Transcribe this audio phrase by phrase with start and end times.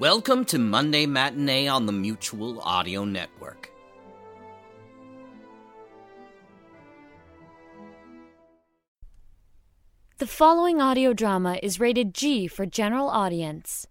[0.00, 3.70] Welcome to Monday Matinee on the Mutual Audio Network.
[10.16, 13.86] The following audio drama is rated G for general audience.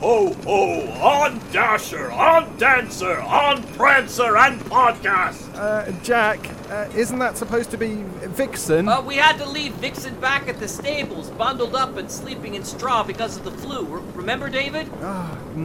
[0.00, 1.06] Ho, ho, ho!
[1.06, 5.54] On Dasher, on Dancer, on Prancer, and Podcast!
[5.54, 6.38] Uh, Jack,
[6.70, 7.96] uh, isn't that supposed to be
[8.28, 8.88] Vixen?
[8.88, 12.64] Uh, we had to leave Vixen back at the stables, bundled up and sleeping in
[12.64, 13.92] straw because of the flu.
[13.92, 14.88] R- remember, David?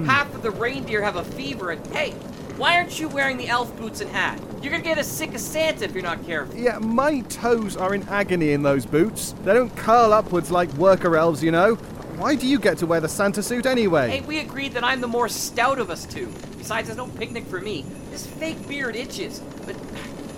[0.05, 2.11] Half of the reindeer have a fever, and hey,
[2.57, 4.41] why aren't you wearing the elf boots and hat?
[4.61, 6.55] You're gonna get as sick as Santa if you're not careful.
[6.57, 9.33] yeah, my toes are in agony in those boots.
[9.45, 11.77] They don't curl upwards like worker elves, you know.
[12.17, 14.09] Why do you get to wear the Santa suit anyway?
[14.09, 16.31] Hey, we agreed that I'm the more stout of us two.
[16.57, 17.85] Besides, there's no picnic for me.
[18.09, 19.39] This fake beard itches.
[19.65, 19.75] But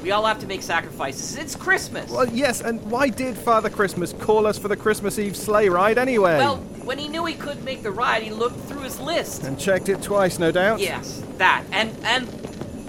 [0.02, 1.38] we all have to make sacrifices.
[1.38, 2.10] It's Christmas.
[2.10, 5.98] Well, yes, and why did Father Christmas call us for the Christmas Eve sleigh ride
[5.98, 6.38] anyway?
[6.38, 9.44] Well, when he knew he couldn't make the ride, he looked through his list.
[9.44, 10.80] and checked it twice, no doubt.
[10.80, 11.64] Yes, that.
[11.72, 12.28] And and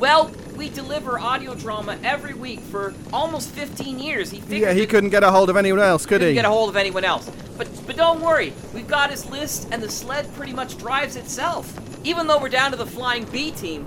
[0.00, 4.30] well, we deliver audio drama every week for almost 15 years.
[4.30, 6.34] He figured Yeah, he couldn't get a hold of anyone else, could couldn't he?
[6.34, 7.30] get a hold of anyone else.
[7.56, 11.72] But but don't worry, we've got his list, and the sled pretty much drives itself.
[12.08, 13.86] Even though we're down to the flying B team.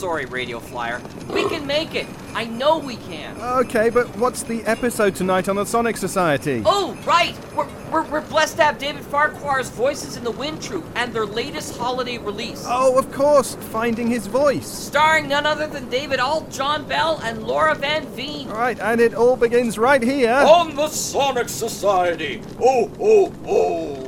[0.00, 1.00] Sorry, Radio Flyer.
[1.32, 2.08] We can make it.
[2.34, 3.40] I know we can.
[3.40, 6.60] Okay, but what's the episode tonight on the Sonic Society?
[6.66, 7.36] Oh, right!
[7.54, 11.24] We're, we're, we're blessed to have David Farquhar's voices in the Wind Troupe and their
[11.24, 12.64] latest holiday release.
[12.66, 14.66] Oh, of course, finding his voice.
[14.66, 18.48] Starring none other than David Alt, John Bell, and Laura Van Veen.
[18.48, 20.32] All right, and it all begins right here.
[20.32, 22.42] On the Sonic Society!
[22.58, 24.06] Ho, ho, ho!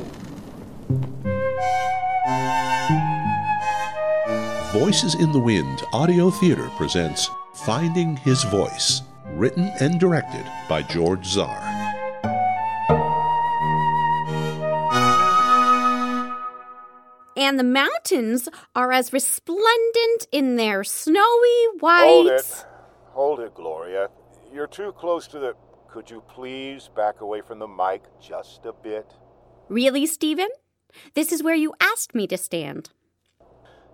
[4.72, 9.02] Voices in the Wind Audio Theater presents Finding His Voice,
[9.34, 11.60] written and directed by George Czar.
[17.36, 22.04] and the mountains are as resplendent in their snowy white.
[22.04, 22.64] Hold it.
[23.10, 24.08] Hold it, Gloria.
[24.54, 25.54] You're too close to the.
[25.90, 29.12] Could you please back away from the mic just a bit?
[29.68, 30.48] Really, Stephen?
[31.12, 32.88] This is where you asked me to stand.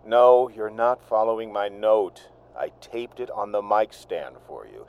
[0.09, 2.31] No, you're not following my note.
[2.59, 4.87] I taped it on the mic stand for you.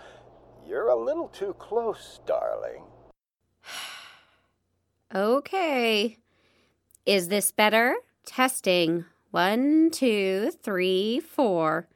[0.65, 2.83] You're a little too close, darling.
[5.13, 6.17] Okay.
[7.03, 7.95] Is this better?
[8.27, 9.05] Testing.
[9.31, 11.87] One, two, three, four.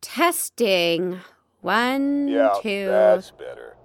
[0.00, 1.20] Testing.
[1.60, 2.86] One, Yeah, two.
[2.86, 3.76] that's better.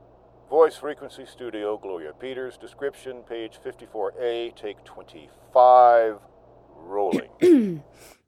[0.50, 6.18] Voice Frequency Studio, Gloria Peters, description, page 54A, take 25,
[6.76, 7.84] rolling.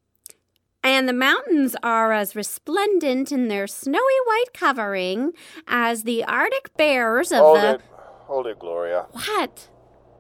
[0.84, 5.32] And the mountains are as resplendent in their snowy white covering
[5.68, 7.70] as the Arctic bears of hold the.
[7.76, 7.82] it.
[8.26, 9.06] Hold it, Gloria.
[9.12, 9.70] What?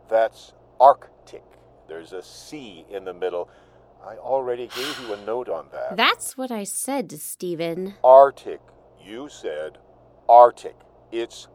[0.10, 1.44] That's Arctic.
[1.88, 3.50] There's a C in the middle.
[4.06, 5.96] I already gave you a note on that.
[5.98, 7.96] That's what I said, Stephen.
[8.04, 8.62] Arctic.
[9.04, 9.78] You said
[10.30, 10.76] Arctic.
[11.12, 11.48] It's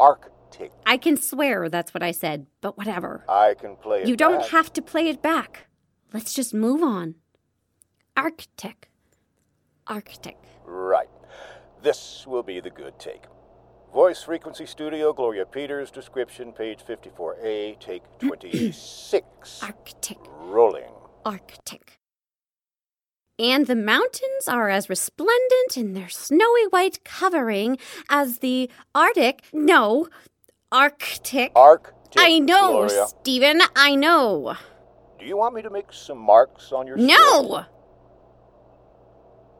[0.00, 0.72] Arctic.
[0.86, 3.24] I can swear that's what I said, but whatever.
[3.28, 4.50] I can play it You don't back.
[4.50, 5.66] have to play it back.
[6.12, 7.16] Let's just move on.
[8.18, 8.88] Arctic.
[9.86, 10.36] Arctic.
[10.64, 11.08] Right.
[11.84, 13.22] This will be the good take.
[13.94, 19.62] Voice Frequency Studio, Gloria Peters, description, page 54A, take 26.
[19.62, 20.18] Arctic.
[20.26, 20.90] Rolling.
[21.24, 22.00] Arctic.
[23.38, 27.78] And the mountains are as resplendent in their snowy white covering
[28.10, 29.44] as the Arctic.
[29.52, 30.08] No,
[30.72, 31.52] Arctic.
[31.54, 32.20] Arctic.
[32.20, 33.06] I know, Gloria.
[33.06, 33.62] Stephen.
[33.76, 34.56] I know.
[35.20, 37.12] Do you want me to make some marks on your script?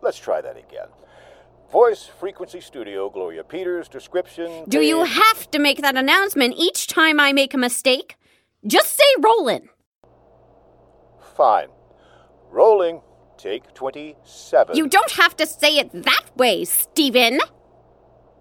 [0.03, 0.89] Let's try that again.
[1.71, 4.65] Voice Frequency Studio, Gloria Peters, description.
[4.69, 8.17] Do you have to make that announcement each time I make a mistake?
[8.67, 9.69] Just say rolling.
[11.37, 11.69] Fine.
[12.51, 13.03] Rolling.
[13.37, 14.77] take 27.
[14.77, 17.39] You don't have to say it that way, Stephen.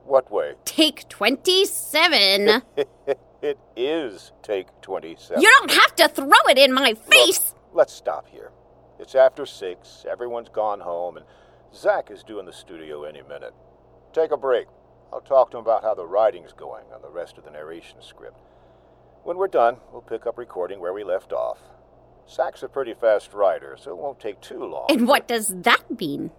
[0.06, 0.54] What way?
[0.66, 2.64] Take 27.
[3.42, 5.42] it is take 27.
[5.42, 7.50] You don't have to throw it in my face.
[7.50, 8.52] Look, let's stop here.
[9.00, 11.26] It's after 6, everyone's gone home, and
[11.74, 13.54] Zach is due in the studio any minute.
[14.14, 14.68] Take a break.
[15.12, 18.02] I'll talk to him about how the writing's going on the rest of the narration
[18.02, 18.40] script.
[19.24, 21.60] When we're done, we'll pick up recording where we left off.
[22.30, 24.88] Zach's a pretty fast writer, so it won't take too long.
[24.90, 26.32] And what does that mean?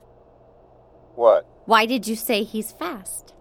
[1.15, 1.47] What?
[1.65, 3.35] Why did you say he's fast?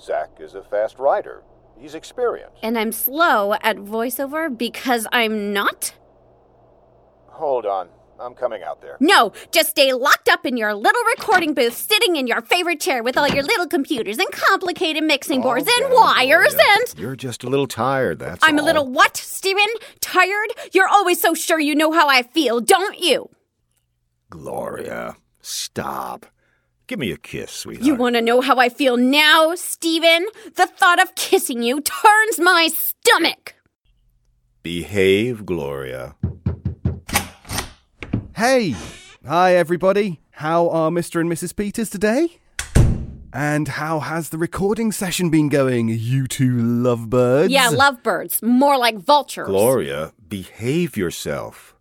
[0.00, 1.42] Zach is a fast writer.
[1.78, 2.58] He's experienced.
[2.62, 5.94] And I'm slow at voiceover because I'm not?
[7.28, 7.88] Hold on.
[8.20, 8.96] I'm coming out there.
[9.00, 13.02] No, just stay locked up in your little recording booth, sitting in your favorite chair
[13.02, 16.98] with all your little computers and complicated mixing boards Okay, and wires and.
[16.98, 18.48] You're just a little tired, that's all.
[18.50, 19.64] I'm a little what, Steven?
[20.00, 20.50] Tired?
[20.72, 23.30] You're always so sure you know how I feel, don't you?
[24.28, 26.26] Gloria, stop.
[26.86, 27.86] Give me a kiss, sweetheart.
[27.86, 30.26] You want to know how I feel now, Steven?
[30.56, 33.54] The thought of kissing you turns my stomach.
[34.62, 36.16] Behave, Gloria.
[38.40, 38.74] Hey!
[39.26, 40.22] Hi, everybody.
[40.30, 41.20] How are Mr.
[41.20, 41.54] and Mrs.
[41.54, 42.38] Peters today?
[43.34, 47.50] And how has the recording session been going, you two lovebirds?
[47.52, 48.40] Yeah, lovebirds.
[48.42, 49.46] More like vultures.
[49.46, 51.76] Gloria, behave yourself.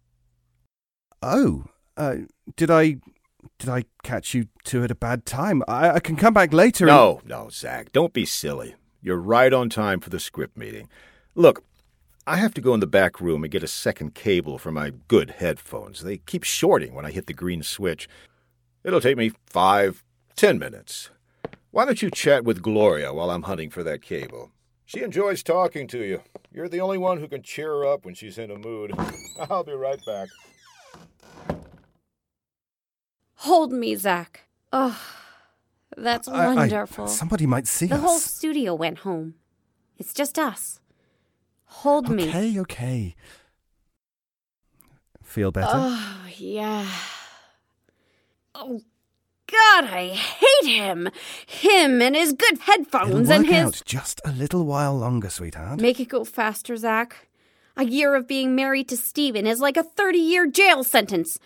[1.23, 1.63] Oh,
[1.95, 2.15] uh,
[2.57, 2.97] did I.
[3.57, 5.63] Did I catch you two at a bad time?
[5.65, 6.83] I, I can come back later.
[6.83, 8.75] and- No, no, Zach, don't be silly.
[9.01, 10.89] You're right on time for the script meeting.
[11.35, 11.63] Look,
[12.29, 14.91] I have to go in the back room and get a second cable for my
[15.07, 16.01] good headphones.
[16.03, 18.07] They keep shorting when I hit the green switch.
[18.83, 20.03] It'll take me five,
[20.35, 21.09] ten minutes.
[21.71, 24.51] Why don't you chat with Gloria while I'm hunting for that cable?
[24.85, 26.21] She enjoys talking to you.
[26.51, 28.91] You're the only one who can cheer her up when she's in a mood.
[29.49, 30.29] I'll be right back.
[33.37, 34.41] Hold me, Zach.
[34.71, 35.01] Oh,
[35.97, 37.07] that's I- I- wonderful.
[37.07, 37.89] somebody might see us.
[37.89, 38.01] the us.
[38.03, 39.33] whole studio went home.
[39.97, 40.79] It's just us.
[41.69, 42.27] Hold me.
[42.27, 43.15] Okay, okay.
[45.23, 45.69] Feel better?
[45.71, 46.87] Oh, yeah.
[48.55, 48.81] Oh,
[49.45, 51.09] God, I hate him.
[51.45, 53.65] Him and his good headphones and his.
[53.65, 55.79] out just a little while longer, sweetheart.
[55.79, 57.27] Make it go faster, Zach.
[57.77, 61.39] A year of being married to Steven is like a 30 year jail sentence.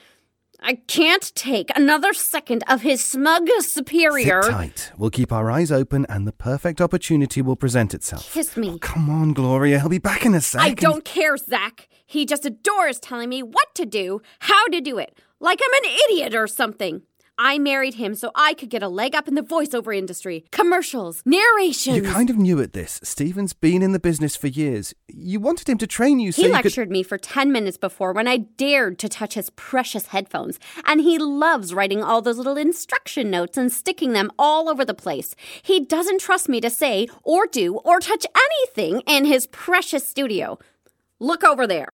[0.66, 4.42] I can't take another second of his smug superior.
[4.44, 4.92] Sit tight.
[4.98, 8.32] We'll keep our eyes open and the perfect opportunity will present itself.
[8.34, 8.70] Kiss me.
[8.70, 9.80] Oh, come on, Gloria.
[9.80, 10.62] He'll be back in a sec.
[10.62, 11.90] I and- don't care, Zach.
[12.06, 15.98] He just adores telling me what to do, how to do it, like I'm an
[16.10, 17.02] idiot or something.
[17.38, 21.24] I married him so I could get a leg up in the voiceover industry, commercials,
[21.26, 21.98] narrations.
[21.98, 23.00] You kind of knew at this.
[23.04, 24.94] Stephen's been in the business for years.
[25.08, 26.66] You wanted him to train you so He you could.
[26.66, 31.02] lectured me for 10 minutes before when I dared to touch his precious headphones, and
[31.02, 35.36] he loves writing all those little instruction notes and sticking them all over the place.
[35.64, 40.60] He doesn't trust me to say or do or touch anything in his precious studio.
[41.20, 41.90] Look over there.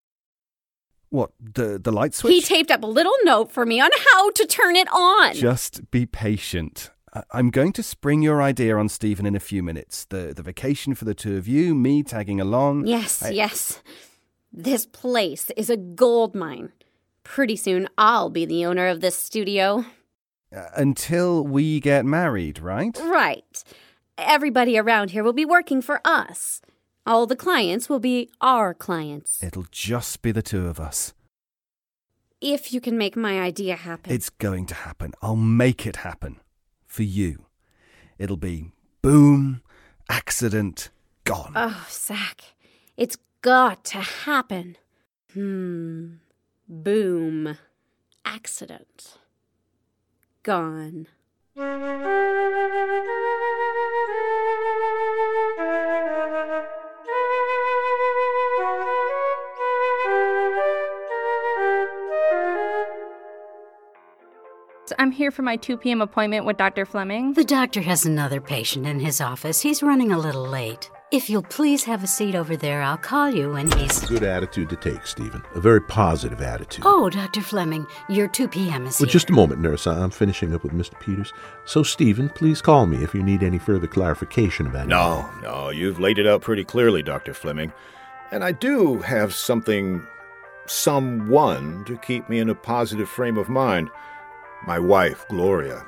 [1.09, 2.33] What, the, the light switch?
[2.33, 5.33] He taped up a little note for me on how to turn it on.
[5.33, 6.91] Just be patient.
[7.31, 10.05] I'm going to spring your idea on Stephen in a few minutes.
[10.05, 12.85] The, the vacation for the two of you, me tagging along.
[12.87, 13.81] yes, I- yes.
[14.51, 16.71] This place is a gold mine.
[17.23, 19.85] Pretty soon I'll be the owner of this studio.
[20.55, 22.97] Uh, until we get married, right?
[23.03, 23.63] Right.
[24.17, 26.61] Everybody around here will be working for us.
[27.07, 29.41] All the clients will be our clients.
[29.41, 31.13] It'll just be the two of us.
[32.41, 34.11] If you can make my idea happen.
[34.11, 35.13] It's going to happen.
[35.21, 36.41] I'll make it happen.
[36.85, 37.45] For you.
[38.19, 38.71] It'll be
[39.01, 39.61] boom,
[40.09, 40.89] accident,
[41.23, 41.53] gone.
[41.55, 42.41] Oh, Zach,
[42.97, 44.75] it's got to happen.
[45.33, 46.15] Hmm.
[46.67, 47.57] Boom.
[48.25, 49.17] Accident.
[50.43, 51.07] Gone.
[64.97, 66.01] I'm here for my 2 p.m.
[66.01, 66.85] appointment with Dr.
[66.85, 67.33] Fleming.
[67.33, 69.61] The doctor has another patient in his office.
[69.61, 70.89] He's running a little late.
[71.09, 74.01] If you'll please have a seat over there, I'll call you when he's.
[74.01, 75.41] Good attitude to take, Stephen.
[75.55, 76.83] A very positive attitude.
[76.85, 77.41] Oh, Dr.
[77.41, 78.85] Fleming, your 2 p.m.
[78.85, 79.13] is Well, here.
[79.13, 79.87] just a moment, nurse.
[79.87, 80.99] I'm finishing up with Mr.
[80.99, 81.31] Peters.
[81.65, 85.99] So, Stephen, please call me if you need any further clarification about No, no, you've
[85.99, 87.33] laid it out pretty clearly, Dr.
[87.33, 87.71] Fleming.
[88.31, 90.05] And I do have something,
[90.65, 93.89] someone to keep me in a positive frame of mind.
[94.65, 95.85] My wife, Gloria.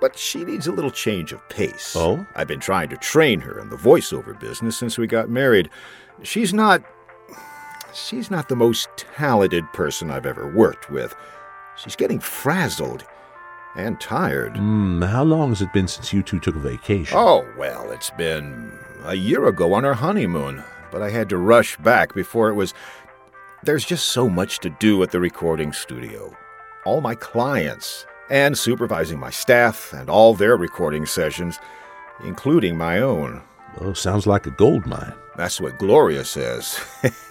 [0.00, 1.94] But she needs a little change of pace.
[1.96, 2.24] Oh?
[2.36, 5.70] I've been trying to train her in the voiceover business since we got married.
[6.22, 6.82] She's not.
[7.94, 11.16] She's not the most talented person I've ever worked with.
[11.76, 13.04] She's getting frazzled
[13.76, 14.56] and tired.
[14.56, 17.16] Hmm, how long has it been since you two took a vacation?
[17.18, 18.72] Oh, well, it's been
[19.04, 22.74] a year ago on our honeymoon, but I had to rush back before it was.
[23.62, 26.36] There's just so much to do at the recording studio.
[26.84, 31.58] All my clients, and supervising my staff and all their recording sessions,
[32.24, 33.42] including my own.
[33.80, 35.14] Oh, sounds like a gold mine.
[35.36, 36.80] That's what Gloria says.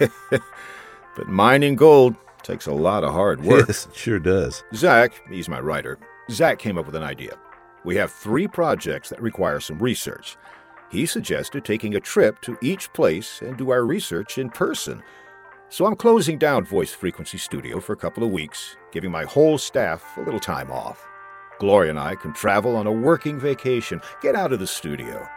[0.00, 3.68] but mining gold takes a lot of hard work.
[3.68, 4.64] Yes, it sure does.
[4.74, 5.98] Zach, he's my writer,
[6.30, 7.36] Zach came up with an idea.
[7.84, 10.36] We have three projects that require some research.
[10.90, 15.02] He suggested taking a trip to each place and do our research in person.
[15.70, 19.58] So I'm closing down Voice Frequency Studio for a couple of weeks, giving my whole
[19.58, 21.06] staff a little time off.
[21.58, 25.28] Gloria and I can travel on a working vacation, get out of the studio.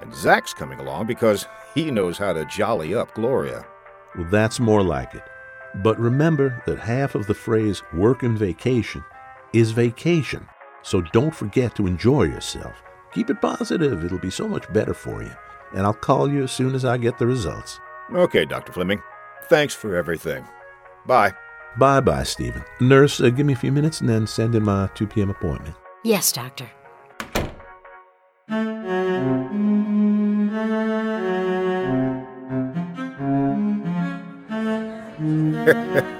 [0.00, 3.64] And Zach's coming along because he knows how to jolly up Gloria.
[4.16, 5.22] Well, that's more like it.
[5.76, 9.04] But remember that half of the phrase work and vacation
[9.52, 10.48] is vacation.
[10.82, 12.82] So don't forget to enjoy yourself.
[13.14, 15.32] Keep it positive, it'll be so much better for you.
[15.72, 17.78] And I'll call you as soon as I get the results.
[18.12, 18.72] Okay, Dr.
[18.72, 19.00] Fleming.
[19.48, 20.44] Thanks for everything.
[21.06, 21.32] Bye.
[21.78, 22.64] Bye bye, Stephen.
[22.80, 25.30] Nurse, uh, give me a few minutes and then send in my 2 p.m.
[25.30, 25.74] appointment.
[26.04, 26.68] Yes, Doctor.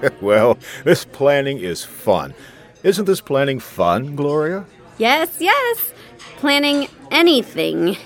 [0.20, 2.34] well, this planning is fun.
[2.82, 4.66] Isn't this planning fun, Gloria?
[4.98, 5.92] Yes, yes.
[6.36, 7.96] Planning anything.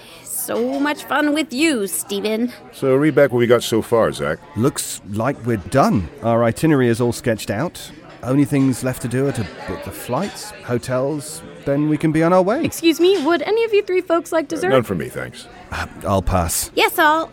[0.44, 2.52] So much fun with you, Stephen.
[2.72, 4.40] So read back what we got so far, Zach.
[4.56, 6.08] Looks like we're done.
[6.24, 7.92] Our itinerary is all sketched out.
[8.24, 12.24] Only things left to do are to book the flights, hotels, then we can be
[12.24, 12.64] on our way.
[12.64, 14.70] Excuse me, would any of you three folks like dessert?
[14.70, 15.46] None for me, thanks.
[15.70, 16.72] Uh, I'll pass.
[16.74, 17.28] Yes, I'll.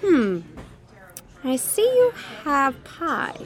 [0.00, 0.40] Hmm.
[1.44, 3.36] I see you have pie.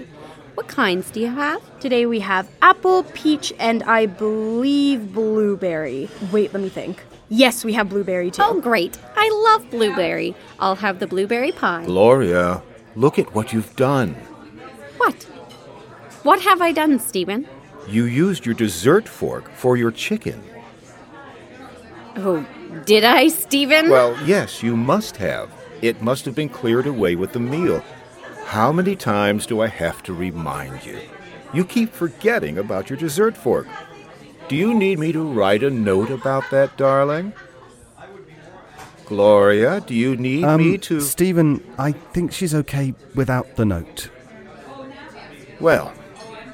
[0.55, 1.61] What kinds do you have?
[1.81, 6.09] Today we have apple, peach, and I believe blueberry.
[6.31, 7.03] Wait, let me think.
[7.29, 8.43] Yes, we have blueberry too.
[8.45, 8.99] Oh, great.
[9.17, 10.35] I love blueberry.
[10.61, 11.85] I'll have the blueberry pie.
[11.85, 12.63] Gloria,
[12.95, 14.15] look at what you've done.
[14.97, 15.23] What?
[16.23, 17.49] What have I done, Stephen?
[17.89, 20.43] You used your dessert fork for your chicken.
[22.17, 22.47] Oh,
[22.85, 23.91] did I, Stephen?
[23.91, 25.51] Well, yes, you must have.
[25.83, 27.85] It must have been cleared away with the meal.
[28.47, 30.99] How many times do I have to remind you?
[31.53, 33.67] You keep forgetting about your dessert fork.
[34.49, 37.33] Do you need me to write a note about that, darling?
[39.07, 41.01] Gloria, do you need um, me to.
[41.01, 44.11] Stephen, I think she's okay without the note.
[45.61, 45.93] Well,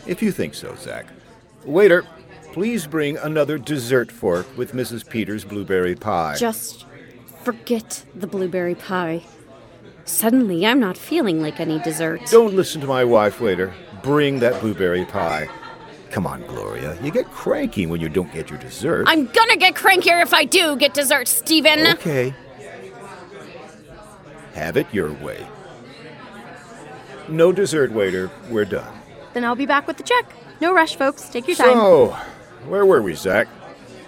[0.06, 1.06] if you think so, Zach.
[1.64, 2.04] Waiter,
[2.52, 5.08] please bring another dessert fork with Mrs.
[5.08, 6.36] Peters' blueberry pie.
[6.38, 6.86] Just
[7.42, 9.22] forget the blueberry pie.
[10.04, 12.22] Suddenly, I'm not feeling like any dessert.
[12.30, 13.72] Don't listen to my wife, waiter.
[14.02, 15.48] Bring that blueberry pie.
[16.12, 16.98] Come on, Gloria.
[17.02, 19.04] You get cranky when you don't get your dessert.
[19.08, 21.86] I'm gonna get crankier if I do get dessert, Stephen.
[21.86, 22.34] Okay.
[24.52, 25.46] Have it your way.
[27.28, 28.30] No dessert, waiter.
[28.50, 28.92] We're done.
[29.32, 30.30] Then I'll be back with the check.
[30.60, 31.30] No rush, folks.
[31.30, 31.72] Take your time.
[31.72, 32.08] So,
[32.68, 33.48] where were we, Zach?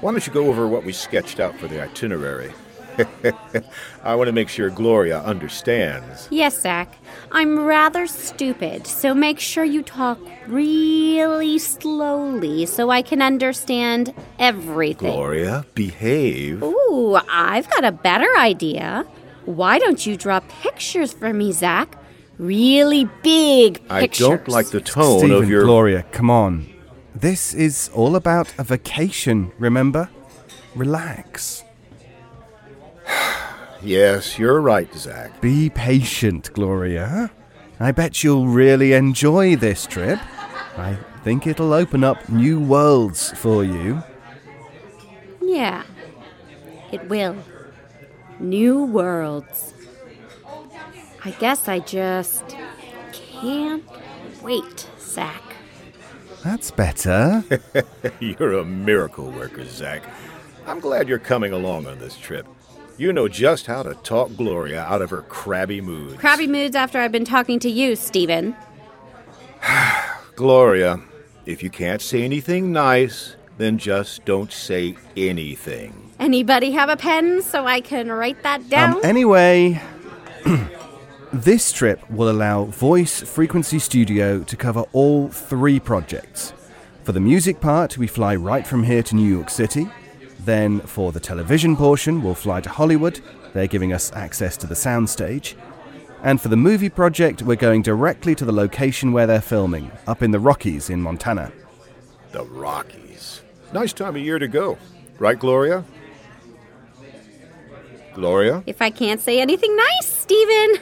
[0.02, 2.52] Why don't you go over what we sketched out for the itinerary?
[4.04, 6.28] I want to make sure Gloria understands.
[6.30, 6.96] Yes, Zach.
[7.32, 15.12] I'm rather stupid, so make sure you talk really slowly so I can understand everything.
[15.12, 16.62] Gloria, behave.
[16.62, 19.06] Ooh, I've got a better idea.
[19.44, 21.98] Why don't you draw pictures for me, Zach?
[22.38, 24.26] Really big pictures.
[24.26, 25.64] I don't like the tone Stephen, of your.
[25.64, 26.66] Gloria, come on.
[27.14, 30.08] This is all about a vacation, remember?
[30.74, 31.63] Relax.
[33.82, 35.40] yes, you're right, Zach.
[35.40, 37.30] Be patient, Gloria.
[37.80, 40.18] I bet you'll really enjoy this trip.
[40.76, 44.02] I think it'll open up new worlds for you.
[45.42, 45.84] Yeah,
[46.92, 47.36] it will.
[48.40, 49.74] New worlds.
[51.24, 52.44] I guess I just
[53.12, 53.84] can't
[54.42, 55.42] wait, Zach.
[56.42, 57.42] That's better.
[58.20, 60.02] you're a miracle worker, Zach.
[60.66, 62.46] I'm glad you're coming along on this trip.
[62.96, 66.16] You know just how to talk Gloria out of her crabby moods.
[66.16, 68.54] Crabby moods after I've been talking to you, Stephen.
[70.36, 71.00] Gloria,
[71.44, 76.12] if you can't say anything nice, then just don't say anything.
[76.20, 78.94] Anybody have a pen so I can write that down?
[78.94, 79.82] Um, anyway,
[81.32, 86.52] this trip will allow Voice Frequency Studio to cover all three projects.
[87.02, 89.88] For the music part, we fly right from here to New York City.
[90.44, 93.20] Then, for the television portion, we'll fly to Hollywood.
[93.54, 95.54] They're giving us access to the soundstage.
[96.22, 100.22] And for the movie project, we're going directly to the location where they're filming, up
[100.22, 101.52] in the Rockies in Montana.
[102.32, 103.42] The Rockies.
[103.72, 104.78] Nice time of year to go.
[105.18, 105.84] Right, Gloria?
[108.14, 108.62] Gloria?
[108.66, 110.76] If I can't say anything nice, Stephen,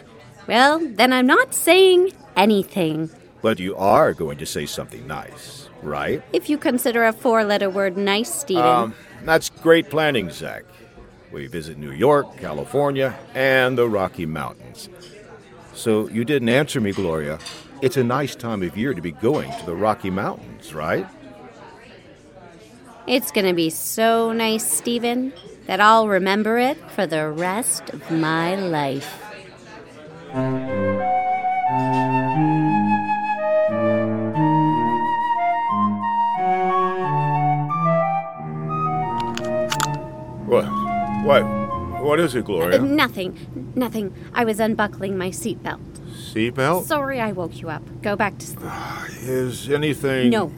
[0.47, 3.11] well, then I'm not saying anything.
[3.42, 6.23] But you are going to say something nice, right?
[6.33, 8.64] If you consider a four letter word nice, Stephen.
[8.64, 10.64] Um, that's great planning, Zach.
[11.31, 14.88] We visit New York, California, and the Rocky Mountains.
[15.75, 17.38] So you didn't answer me, Gloria.
[17.81, 21.07] It's a nice time of year to be going to the Rocky Mountains, right?
[23.07, 25.33] It's gonna be so nice, Stephen,
[25.67, 29.19] that I'll remember it for the rest of my life.
[42.12, 42.78] What is it, Gloria?
[42.78, 43.73] Uh, nothing.
[43.75, 44.14] Nothing.
[44.35, 45.81] I was unbuckling my seatbelt.
[46.11, 46.85] Seatbelt?
[46.85, 47.83] Sorry I woke you up.
[48.02, 48.71] Go back to sleep.
[49.23, 50.28] Is anything.
[50.28, 50.52] No,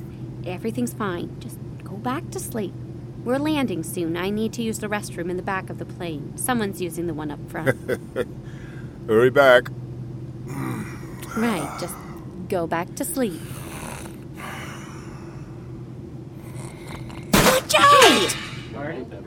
[0.45, 1.39] everything's fine.
[1.39, 2.75] Just go back to sleep.
[3.23, 4.17] We're landing soon.
[4.17, 6.37] I need to use the restroom in the back of the plane.
[6.37, 7.79] Someone's using the one up front.
[9.07, 9.69] Hurry back.
[11.37, 11.95] right, just
[12.49, 13.41] go back to sleep.
[17.33, 18.37] Watch out!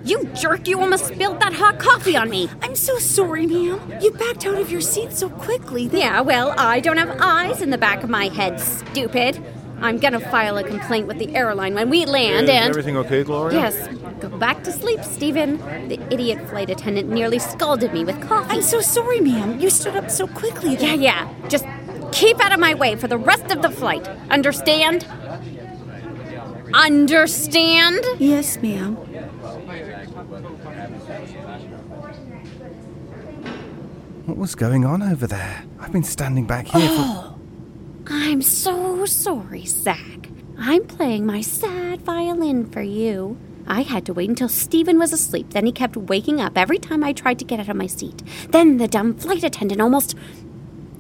[0.08, 2.50] You jerk, you almost spilled that hot coffee on me.
[2.62, 4.00] I'm so sorry, ma'am.
[4.02, 5.98] You backed out of your seat so quickly that.
[5.98, 9.44] Yeah, well, I don't have eyes in the back of my head, stupid.
[9.82, 12.70] I'm gonna file a complaint with the airline when we land Is and.
[12.70, 13.60] everything okay, Gloria?
[13.60, 13.90] Yes,
[14.22, 15.58] go back to sleep, Stephen.
[15.90, 18.56] The idiot flight attendant nearly scalded me with coffee.
[18.56, 19.60] I'm so sorry, ma'am.
[19.60, 20.78] You stood up so quickly.
[20.78, 21.34] Yeah, yeah.
[21.50, 21.66] Just
[22.14, 24.08] keep out of my way for the rest of the flight.
[24.32, 25.06] Understand?
[26.74, 28.06] Understand?
[28.20, 28.98] Yes, ma'am.
[34.28, 35.64] What was going on over there?
[35.80, 36.96] I've been standing back here for.
[36.98, 37.40] Oh,
[38.10, 40.28] I'm so sorry, Zach.
[40.60, 43.38] I'm playing my sad violin for you.
[43.68, 45.52] I had to wait until Stephen was asleep.
[45.52, 48.22] Then he kept waking up every time I tried to get out of my seat.
[48.50, 50.14] Then the dumb flight attendant almost.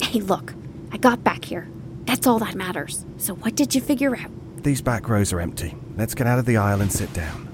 [0.01, 0.53] Hey, look,
[0.93, 1.67] I got back here.
[2.05, 3.05] That's all that matters.
[3.17, 4.31] So, what did you figure out?
[4.63, 5.75] These back rows are empty.
[5.97, 7.49] Let's get out of the aisle and sit down.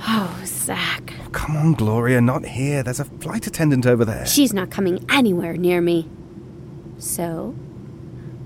[0.00, 1.13] Oh, Zach.
[1.34, 2.82] Come on, Gloria, not here.
[2.82, 4.24] There's a flight attendant over there.
[4.24, 6.08] She's not coming anywhere near me.
[6.98, 7.54] So,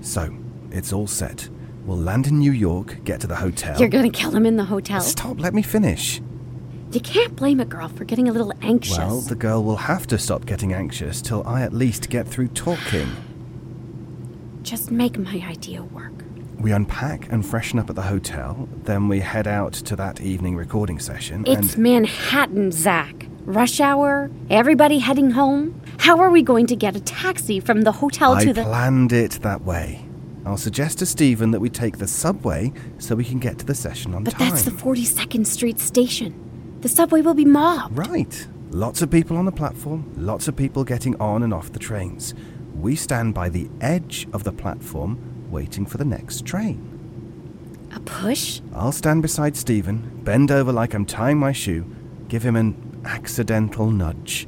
[0.01, 0.35] So,
[0.71, 1.49] it's all set.
[1.85, 3.79] We'll land in New York, get to the hotel.
[3.79, 5.01] you're gonna kill him in the hotel.
[5.01, 6.19] Stop, let me finish.
[6.91, 8.97] You can't blame a girl for getting a little anxious.
[8.97, 12.47] Well, the girl will have to stop getting anxious till I at least get through
[12.49, 13.09] talking.
[14.63, 16.23] Just make my idea work.
[16.59, 20.57] We unpack and freshen up at the hotel, then we head out to that evening
[20.57, 21.45] recording session.
[21.47, 23.27] It's and Manhattan, Zach.
[23.45, 25.81] Rush hour, everybody heading home.
[25.99, 28.61] How are we going to get a taxi from the hotel I to the.
[28.61, 30.05] I planned it that way.
[30.45, 33.75] I'll suggest to Stephen that we take the subway so we can get to the
[33.75, 34.49] session on but time.
[34.49, 36.77] But that's the 42nd Street station.
[36.81, 37.97] The subway will be mobbed.
[37.97, 38.47] Right.
[38.71, 42.33] Lots of people on the platform, lots of people getting on and off the trains.
[42.75, 46.85] We stand by the edge of the platform waiting for the next train.
[47.95, 48.61] A push?
[48.73, 51.85] I'll stand beside Stephen, bend over like I'm tying my shoe,
[52.27, 54.47] give him an accidental nudge.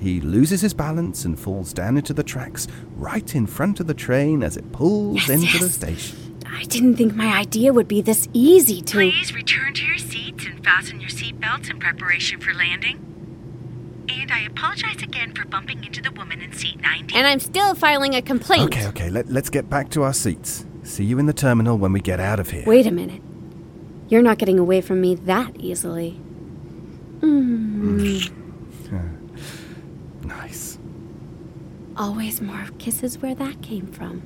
[0.00, 3.94] He loses his balance and falls down into the tracks right in front of the
[3.94, 6.38] train as it pulls Yes, into the station.
[6.46, 8.96] I didn't think my idea would be this easy to.
[8.96, 13.09] Please return to your seats and fasten your seatbelts in preparation for landing.
[14.30, 17.16] And I apologize again for bumping into the woman in seat 90.
[17.16, 18.76] And I'm still filing a complaint.
[18.76, 20.64] Okay, okay, let, let's get back to our seats.
[20.84, 22.62] See you in the terminal when we get out of here.
[22.64, 23.22] Wait a minute.
[24.08, 26.20] You're not getting away from me that easily.
[27.20, 28.32] Mm.
[30.22, 30.78] Nice.
[31.96, 34.22] Always more kisses where that came from.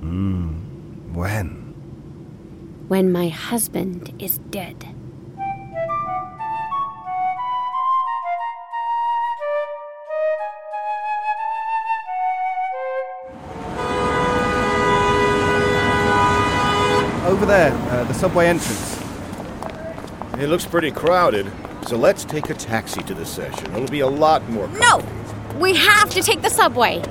[0.00, 1.12] Mmm.
[1.12, 1.48] When?
[2.86, 4.94] When my husband is dead.
[17.40, 19.00] Over there, uh, the subway entrance.
[20.34, 21.50] It looks pretty crowded,
[21.86, 23.74] so let's take a taxi to the session.
[23.74, 24.68] It'll be a lot more.
[24.68, 25.02] No!
[25.58, 27.02] We have to take the subway!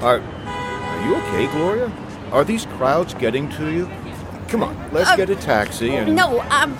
[0.00, 1.92] Are, are you okay, Gloria?
[2.32, 3.88] Are these crowds getting to you?
[4.48, 6.16] Come on, let's Uh, get a taxi and.
[6.16, 6.76] No, um.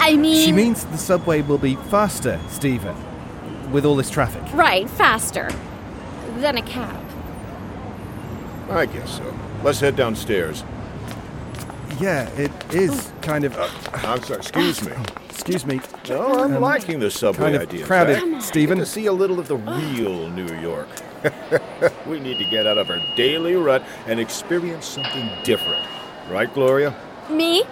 [0.00, 0.42] I mean.
[0.46, 2.96] She means the subway will be faster, Stephen,
[3.70, 4.42] with all this traffic.
[4.54, 5.50] Right, faster.
[6.38, 7.04] Than a cab.
[8.70, 9.34] I guess so.
[9.62, 10.64] Let's head downstairs.
[12.00, 13.56] Yeah, it is kind of.
[13.58, 14.92] uh, I'm sorry, excuse me.
[15.30, 15.80] excuse me.
[16.08, 17.84] No, I'm Um, liking the subway kind of idea.
[17.86, 18.42] crowded, Zach.
[18.42, 18.78] Stephen.
[18.78, 20.88] Get to see a little of the real New York.
[22.06, 25.84] we need to get out of our daily rut and experience something different.
[26.30, 26.94] Right, Gloria?
[27.30, 27.64] Me?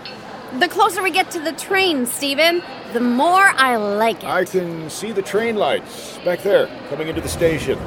[0.59, 2.63] The closer we get to the train, Steven,
[2.93, 4.29] the more I like it.
[4.29, 7.79] I can see the train lights back there coming into the station.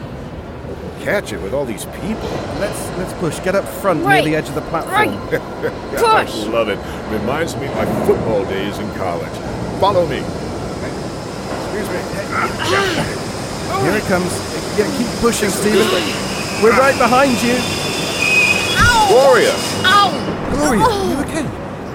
[1.09, 2.29] Catch it with all these people.
[2.61, 3.39] Let's let's push.
[3.39, 4.23] Get up front Right.
[4.23, 5.17] near the edge of the platform.
[5.97, 6.45] Push.
[6.45, 6.77] I love it.
[7.09, 9.33] Reminds me of my football days in college.
[9.79, 10.17] Follow me.
[10.17, 11.99] Excuse me.
[12.29, 12.45] Ah.
[12.61, 13.81] Ah.
[13.81, 14.29] Here it comes.
[14.77, 15.81] Yeah, keep pushing, Stephen.
[16.61, 17.57] We're right behind you.
[19.09, 19.55] Gloria!
[19.89, 20.13] Ow!
[20.53, 21.09] Gloria, Oh.
[21.09, 21.45] you okay?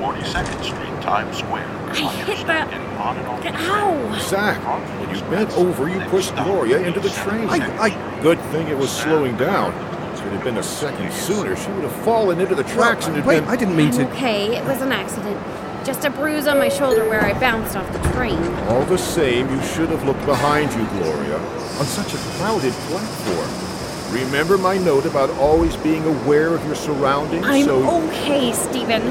[0.02, 1.70] 42nd Street, Times Square.
[1.90, 1.94] I
[2.26, 2.66] hit that.
[2.98, 4.18] On and off Ow!
[4.18, 4.58] Zach,
[4.98, 7.48] when you bent over, you pushed Gloria into the train.
[7.48, 7.88] I, I,
[8.24, 9.74] Good thing it was slowing down.
[10.14, 13.16] If it had been a second sooner, she would have fallen into the tracks and
[13.16, 13.48] had wait, been.
[13.50, 14.10] I didn't mean to.
[14.12, 15.38] Okay, it was an accident.
[15.84, 18.42] Just a bruise on my shoulder where I bounced off the train.
[18.68, 24.14] All the same, you should have looked behind you, Gloria, on such a crowded platform.
[24.14, 27.44] Remember my note about always being aware of your surroundings?
[27.44, 29.04] I'm so okay, Stephen.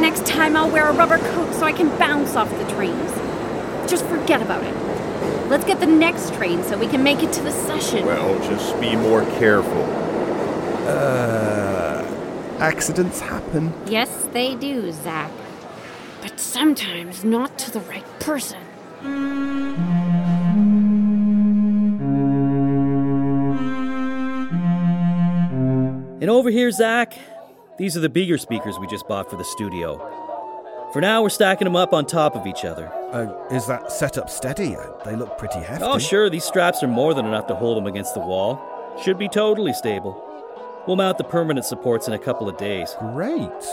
[0.00, 3.10] Next time I'll wear a rubber coat so I can bounce off the trains.
[3.90, 4.89] Just forget about it.
[5.50, 8.06] Let's get the next train so we can make it to the session.
[8.06, 9.82] Well, just be more careful.
[10.86, 12.06] Uh,
[12.60, 13.74] accidents happen.
[13.86, 15.32] Yes, they do, Zach.
[16.22, 18.60] But sometimes not to the right person.
[26.20, 27.18] And over here, Zach,
[27.76, 30.29] these are the bigger speakers we just bought for the studio.
[30.92, 32.92] For now, we're stacking them up on top of each other.
[33.12, 34.76] Uh, is that set up steady?
[35.04, 35.84] They look pretty hefty.
[35.84, 38.60] Oh, sure, these straps are more than enough to hold them against the wall.
[39.02, 40.20] Should be totally stable.
[40.86, 42.96] We'll mount the permanent supports in a couple of days.
[42.98, 43.64] Great.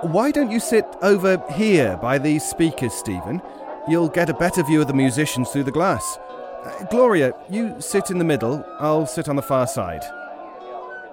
[0.00, 3.40] Why don't you sit over here by these speakers, Stephen?
[3.88, 6.18] You'll get a better view of the musicians through the glass.
[6.64, 8.64] Uh, Gloria, you sit in the middle.
[8.80, 10.02] I'll sit on the far side.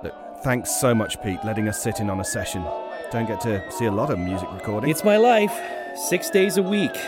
[0.04, 2.64] Look, thanks so much, Pete, letting us sit in on a session.
[3.12, 4.90] Don't get to see a lot of music recording.
[4.90, 5.54] It's my life,
[6.10, 6.92] six days a week.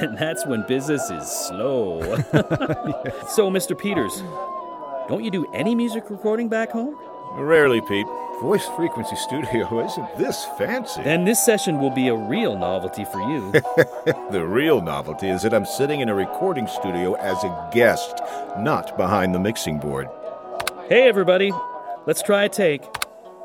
[0.00, 2.00] And that's when business is slow.
[3.28, 3.78] So, Mr.
[3.78, 4.22] Peters,
[5.06, 6.96] don't you do any music recording back home?
[7.32, 8.06] Rarely, Pete.
[8.40, 11.02] Voice Frequency Studio isn't this fancy.
[11.02, 13.52] Then this session will be a real novelty for you.
[14.30, 18.18] the real novelty is that I'm sitting in a recording studio as a guest,
[18.60, 20.08] not behind the mixing board.
[20.88, 21.52] hey, everybody,
[22.06, 22.82] let's try a take.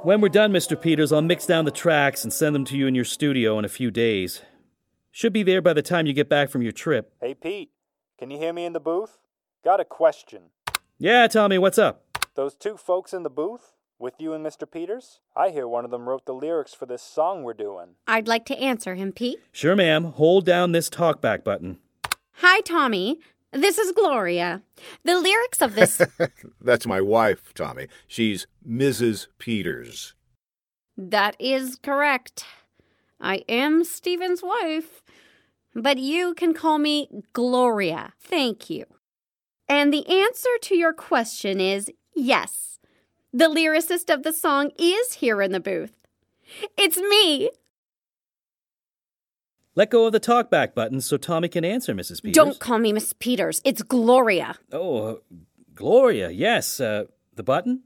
[0.04, 0.80] When we're done, Mr.
[0.80, 3.66] Peters, I'll mix down the tracks and send them to you in your studio in
[3.66, 4.42] a few days.
[5.12, 7.14] Should be there by the time you get back from your trip.
[7.20, 7.72] Hey, Pete,
[8.18, 9.18] can you hear me in the booth?
[9.66, 10.44] Got a question.
[10.98, 12.04] Yeah, Tommy, what's up?
[12.36, 14.70] Those two folks in the booth, with you and Mr.
[14.70, 17.96] Peters, I hear one of them wrote the lyrics for this song we're doing.
[18.08, 19.40] I'd like to answer him, Pete.
[19.52, 20.06] Sure, ma'am.
[20.06, 21.80] Hold down this talkback button.
[22.34, 23.20] Hi, Tommy.
[23.54, 24.62] This is Gloria.
[25.04, 26.02] The lyrics of this.
[26.62, 27.88] That's my wife, Tommy.
[28.08, 29.28] She's Mrs.
[29.40, 30.14] Peters.
[30.98, 32.44] that is correct.
[33.22, 35.02] I am Steven's wife.
[35.74, 38.14] But you can call me Gloria.
[38.20, 38.86] Thank you.
[39.70, 42.80] And the answer to your question is yes.
[43.34, 45.94] The lyricist of the song is here in the booth.
[46.78, 47.52] It's me.
[49.78, 52.24] Let go of the talkback button so Tommy can answer, Mrs.
[52.24, 52.34] Peters.
[52.34, 53.62] Don't call me Miss Peters.
[53.64, 54.56] It's Gloria.
[54.72, 55.16] Oh, uh,
[55.76, 56.80] Gloria, yes.
[56.80, 57.04] Uh,
[57.36, 57.84] the button?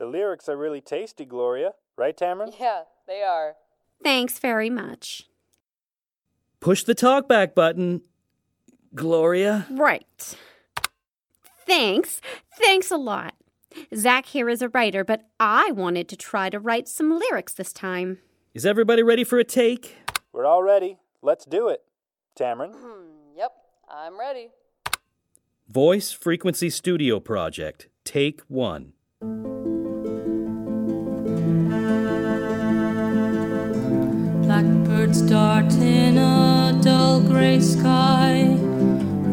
[0.00, 1.74] The lyrics are really tasty, Gloria.
[1.96, 2.52] Right, Tamron?
[2.58, 3.54] Yeah, they are.
[4.02, 5.28] Thanks very much.
[6.58, 8.02] Push the talkback button,
[8.92, 9.66] Gloria.
[9.70, 10.36] Right.
[11.64, 12.20] Thanks.
[12.60, 13.34] Thanks a lot.
[13.94, 17.72] Zach here is a writer, but I wanted to try to write some lyrics this
[17.72, 18.18] time.
[18.52, 19.94] Is everybody ready for a take?
[20.38, 20.98] We're all ready.
[21.20, 21.82] Let's do it.
[22.38, 22.72] Tamron?
[22.72, 23.50] Hmm, yep,
[23.90, 24.50] I'm ready.
[25.68, 28.92] Voice Frequency Studio Project, Take One.
[34.44, 38.56] Blackbirds dart in a dull gray sky.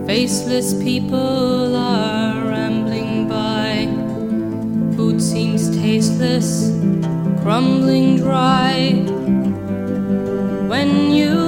[0.07, 3.85] Faceless people are rambling by.
[4.97, 6.71] Food seems tasteless,
[7.43, 9.05] crumbling dry.
[10.85, 11.44] When you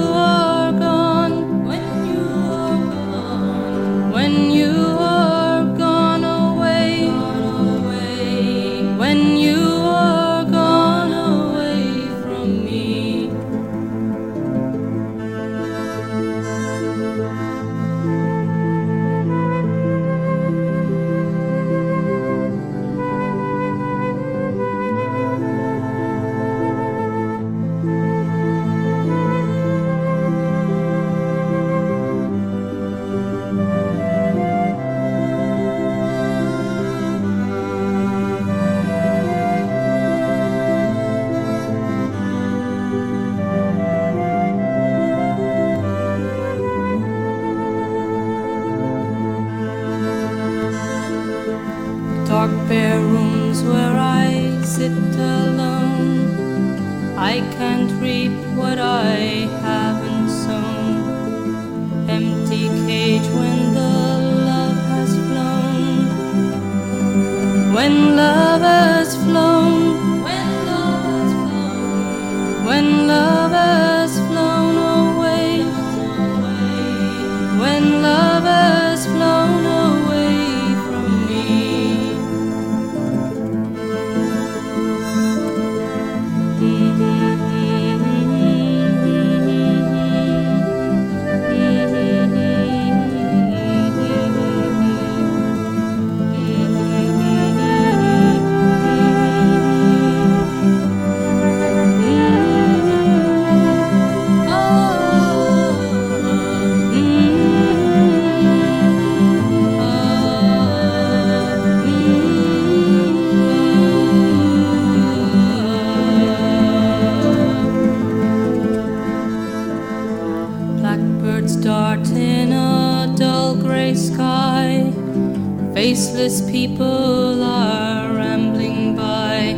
[126.28, 129.54] Faceless people are rambling by.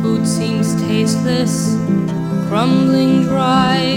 [0.00, 1.74] Food seems tasteless,
[2.46, 3.95] crumbling dry.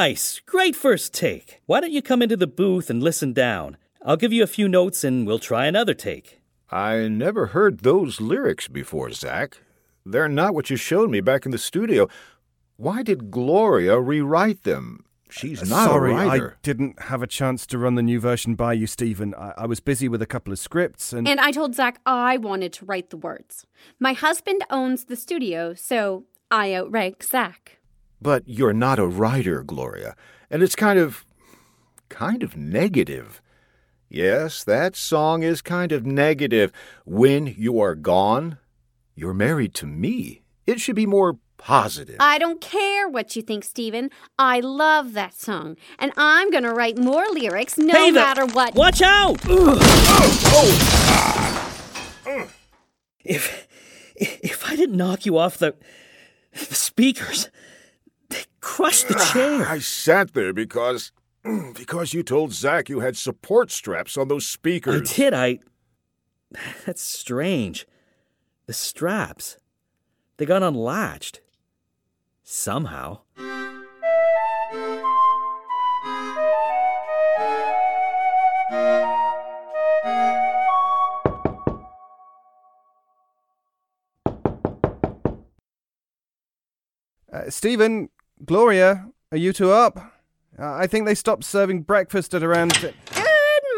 [0.00, 0.40] Nice.
[0.46, 1.60] Great first take.
[1.66, 3.76] Why don't you come into the booth and listen down?
[4.02, 6.40] I'll give you a few notes and we'll try another take.
[6.70, 9.58] I never heard those lyrics before, Zach.
[10.06, 12.08] They're not what you showed me back in the studio.
[12.78, 15.04] Why did Gloria rewrite them?
[15.28, 16.56] She's uh, not Sorry, a writer.
[16.56, 19.34] I didn't have a chance to run the new version by you, Stephen.
[19.34, 21.28] I, I was busy with a couple of scripts and.
[21.28, 23.66] And I told Zach I wanted to write the words.
[23.98, 27.79] My husband owns the studio, so I outrank Zach.
[28.22, 30.14] But you're not a writer, Gloria.
[30.50, 31.24] And it's kind of.
[32.08, 33.40] kind of negative.
[34.08, 36.72] Yes, that song is kind of negative.
[37.06, 38.58] When you are gone,
[39.14, 40.42] you're married to me.
[40.66, 42.16] It should be more positive.
[42.18, 44.10] I don't care what you think, Stephen.
[44.38, 45.76] I love that song.
[45.98, 48.24] And I'm going to write more lyrics no Hey there!
[48.24, 48.74] matter what.
[48.74, 49.38] Watch out!
[49.46, 50.78] Oh, oh,
[52.26, 52.48] ah.
[53.24, 53.68] If
[54.16, 55.74] if I didn't knock you off the
[56.52, 57.50] the speakers, they
[58.60, 59.66] crushed the chair.
[59.68, 61.12] I sat there because.
[61.74, 65.10] because you told Zach you had support straps on those speakers.
[65.10, 65.34] I did.
[65.34, 65.58] I.
[66.86, 67.86] That's strange.
[68.66, 69.56] The straps.
[70.36, 71.40] They got unlatched.
[72.42, 73.20] Somehow.
[87.32, 88.08] Uh, Stephen,
[88.44, 89.96] Gloria, are you two up?
[90.58, 92.72] Uh, I think they stopped serving breakfast at around.
[92.80, 92.94] Good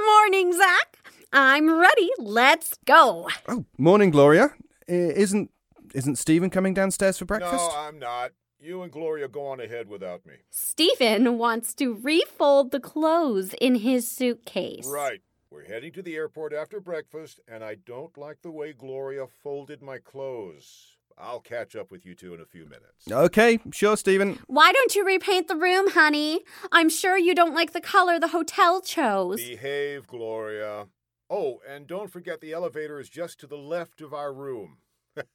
[0.06, 0.98] morning, Zach.
[1.32, 2.10] I'm ready.
[2.18, 3.28] Let's go.
[3.48, 4.54] Oh, morning, Gloria.
[4.88, 5.50] I- isn't
[5.94, 7.54] isn't Stephen coming downstairs for breakfast?
[7.54, 8.32] No, I'm not.
[8.60, 10.34] You and Gloria go on ahead without me.
[10.50, 14.86] Stephen wants to refold the clothes in his suitcase.
[14.86, 15.20] Right.
[15.50, 19.82] We're heading to the airport after breakfast, and I don't like the way Gloria folded
[19.82, 20.96] my clothes.
[21.22, 23.10] I'll catch up with you two in a few minutes.
[23.10, 24.40] Okay, sure, Stephen.
[24.48, 26.40] Why don't you repaint the room, honey?
[26.72, 29.36] I'm sure you don't like the color the hotel chose.
[29.36, 30.88] Behave, Gloria.
[31.30, 34.78] Oh, and don't forget the elevator is just to the left of our room.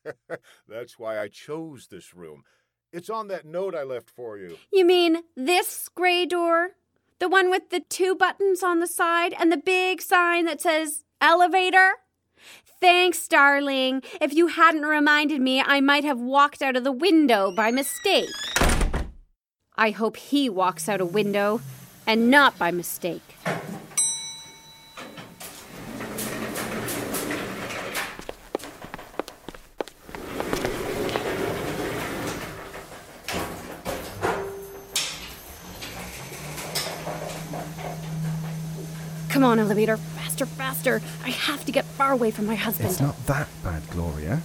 [0.68, 2.44] That's why I chose this room.
[2.92, 4.58] It's on that note I left for you.
[4.72, 6.72] You mean this gray door?
[7.20, 11.04] The one with the two buttons on the side and the big sign that says
[11.20, 11.94] elevator?
[12.80, 14.04] Thanks, darling.
[14.22, 18.30] If you hadn't reminded me, I might have walked out of the window by mistake.
[19.76, 21.62] I hope he walks out a window
[22.06, 23.22] and not by mistake.
[39.30, 40.00] Come on, elevator.
[40.46, 41.02] Faster, faster.
[41.24, 42.90] I have to get far away from my husband.
[42.92, 44.42] It's not that bad, Gloria.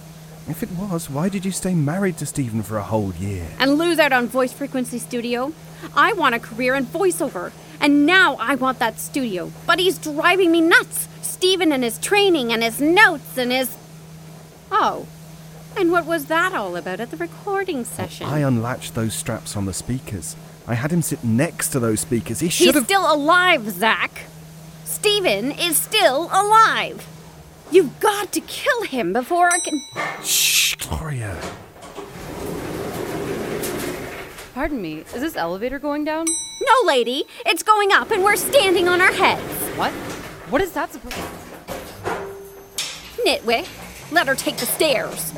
[0.47, 3.45] If it was, why did you stay married to Stephen for a whole year?
[3.59, 5.53] and lose out on Voice Frequency Studio.
[5.95, 9.51] I want a career in voiceover, and now I want that studio.
[9.67, 11.07] But he's driving me nuts.
[11.21, 13.75] Stephen and his training and his notes and his.
[14.71, 15.05] Oh,
[15.77, 18.25] And what was that all about at the recording session?
[18.27, 20.35] I unlatched those straps on the speakers.
[20.67, 22.39] I had him sit next to those speakers.
[22.39, 22.85] He He's should have.
[22.85, 24.21] still alive, Zach.
[24.93, 27.05] Stephen is still alive.
[27.71, 29.81] You've got to kill him before I can.
[30.23, 31.35] Shh, Gloria.
[34.53, 36.27] Pardon me, is this elevator going down?
[36.61, 39.41] No, lady, it's going up and we're standing on our heads.
[39.77, 39.91] What?
[40.51, 41.17] What is that supposed
[43.25, 43.67] Nitwick,
[44.11, 45.33] let her take the stairs.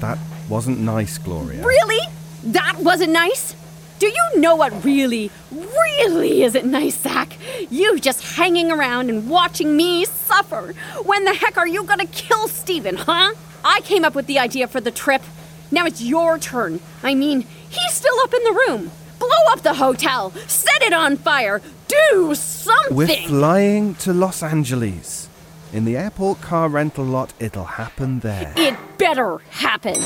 [0.00, 1.64] That wasn't nice, Gloria.
[1.64, 2.04] Really?
[2.42, 3.54] That wasn't nice?
[3.98, 7.36] Do you know what really, really isn't nice, Zach?
[7.68, 10.74] You just hanging around and watching me suffer.
[11.04, 13.34] When the heck are you gonna kill Steven, huh?
[13.64, 15.22] I came up with the idea for the trip.
[15.70, 16.80] Now it's your turn.
[17.02, 18.90] I mean, he's still up in the room.
[19.18, 20.30] Blow up the hotel.
[20.46, 21.60] Set it on fire.
[21.88, 22.96] Do something.
[22.96, 25.28] We're flying to Los Angeles.
[25.72, 28.54] In the airport car rental lot, it'll happen there.
[28.56, 30.00] It better happen.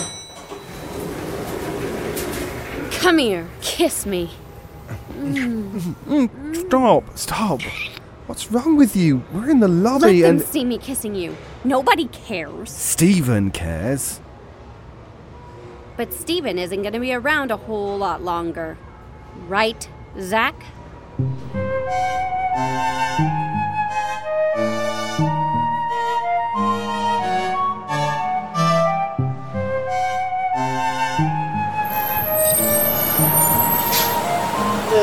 [3.02, 4.30] Come here, kiss me.
[5.18, 7.60] Mm, Stop, stop.
[8.26, 9.24] What's wrong with you?
[9.32, 10.46] We're in the lobby Let them and.
[10.46, 11.36] see me kissing you.
[11.64, 12.70] Nobody cares.
[12.70, 14.20] Stephen cares.
[15.96, 18.78] But Steven isn't going to be around a whole lot longer.
[19.48, 19.88] Right,
[20.20, 20.54] Zach?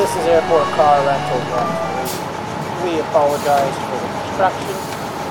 [0.09, 1.69] This is airport car rental lot.
[2.81, 4.73] We apologize for the construction.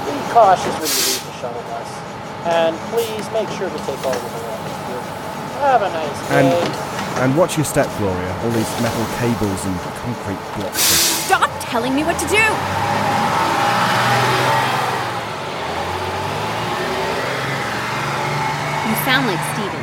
[0.07, 1.91] Be cautious when you leave the shuttle bus.
[2.47, 5.59] And please make sure to take all of the belongings with you.
[5.67, 7.23] Have a nice And day.
[7.27, 8.31] and watch your step, Gloria.
[8.47, 9.75] All these metal cables and
[10.07, 10.79] concrete blocks.
[11.27, 12.39] Stop telling me what to do!
[18.87, 19.78] You sound like Steven.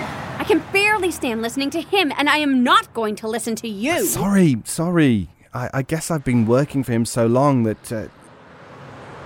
[0.45, 3.67] I can barely stand listening to him, and I am not going to listen to
[3.67, 4.05] you.
[4.05, 5.27] Sorry, sorry.
[5.55, 7.91] I, I guess I've been working for him so long that.
[7.91, 8.07] Uh,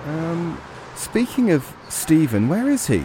[0.06, 0.58] um,
[0.96, 3.04] speaking of Stephen, where is he?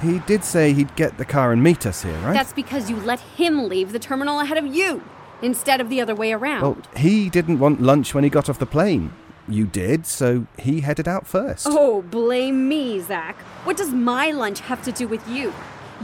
[0.00, 2.32] He did say he'd get the car and meet us here, right?
[2.32, 5.02] That's because you let him leave the terminal ahead of you,
[5.42, 6.62] instead of the other way around.
[6.62, 9.12] well, he didn't want lunch when he got off the plane.
[9.48, 11.66] You did, so he headed out first.
[11.68, 13.34] Oh, blame me, Zach.
[13.64, 15.52] What does my lunch have to do with you?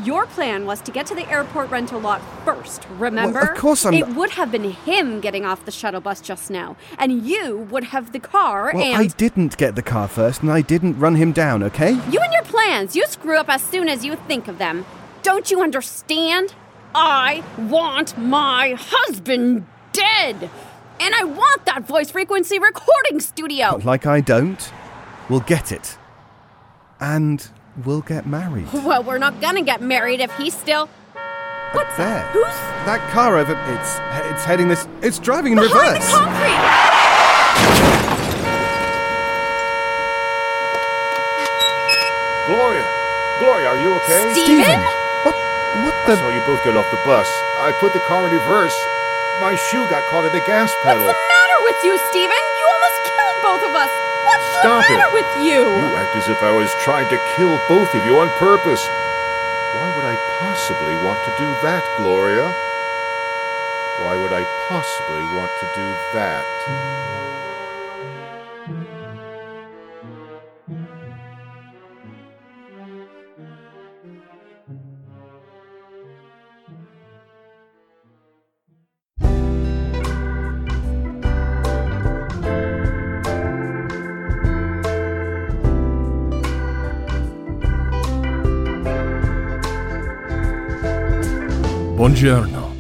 [0.02, 3.38] Your plan was to get to the airport rental lot first, remember?
[3.38, 6.76] of course I'm It would have been him getting off the shuttle bus just now,
[6.98, 8.96] and you would have the car Well, and.
[8.96, 11.92] I didn't get the car first, and I didn't run him down, okay?
[12.10, 14.84] You and your plans, you screw up as soon as you think of them.
[15.22, 16.54] Don't you understand?
[16.94, 20.50] I want my husband dead!
[21.00, 23.80] And I want that voice frequency recording studio!
[23.84, 24.72] Like I don't.
[25.28, 25.98] We'll get it.
[27.00, 27.48] And
[27.84, 28.66] we'll get married.
[28.72, 30.88] Well, we're not gonna get married if he's still.
[31.72, 32.06] What's There.
[32.06, 32.30] that?
[32.32, 32.44] Who's
[32.86, 33.52] That car over.
[33.74, 33.98] It's
[34.30, 34.86] it's heading this.
[35.02, 36.06] It's driving in behind reverse.
[36.06, 36.84] the concrete?
[42.46, 42.84] Gloria!
[43.40, 44.20] Gloria, are you okay?
[44.36, 44.80] Steven?
[45.24, 45.32] What?
[45.80, 47.26] What I saw you both get off the bus.
[47.64, 48.76] I put the car in reverse.
[49.40, 51.02] My shoe got caught in the gas pedal.
[51.02, 52.42] What's the matter with you, Steven?
[52.60, 53.92] You almost killed both of us.
[54.24, 55.12] What's Stop the it.
[55.12, 55.60] with you?
[55.60, 58.84] You act as if I was trying to kill both of you on purpose.
[59.74, 62.46] Why would I possibly want to do that, Gloria?
[64.02, 67.23] Why would I possibly want to do that?
[92.04, 92.70] Buongiorno.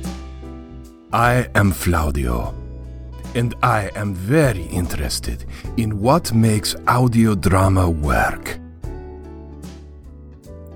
[1.10, 2.52] I am Flavio,
[3.34, 5.46] and I am very interested
[5.78, 8.58] in what makes audio drama work.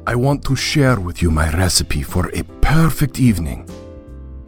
[0.06, 3.68] I want to share with you my recipe for a perfect evening.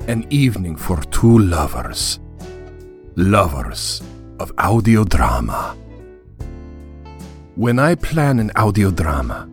[0.08, 2.20] An evening for two lovers.
[3.16, 4.00] Lovers
[4.38, 5.76] of audio drama.
[7.54, 9.46] When I plan an audio drama,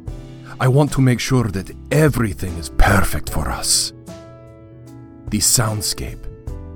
[0.58, 3.92] I want to make sure that everything is perfect for us.
[5.30, 6.26] The soundscape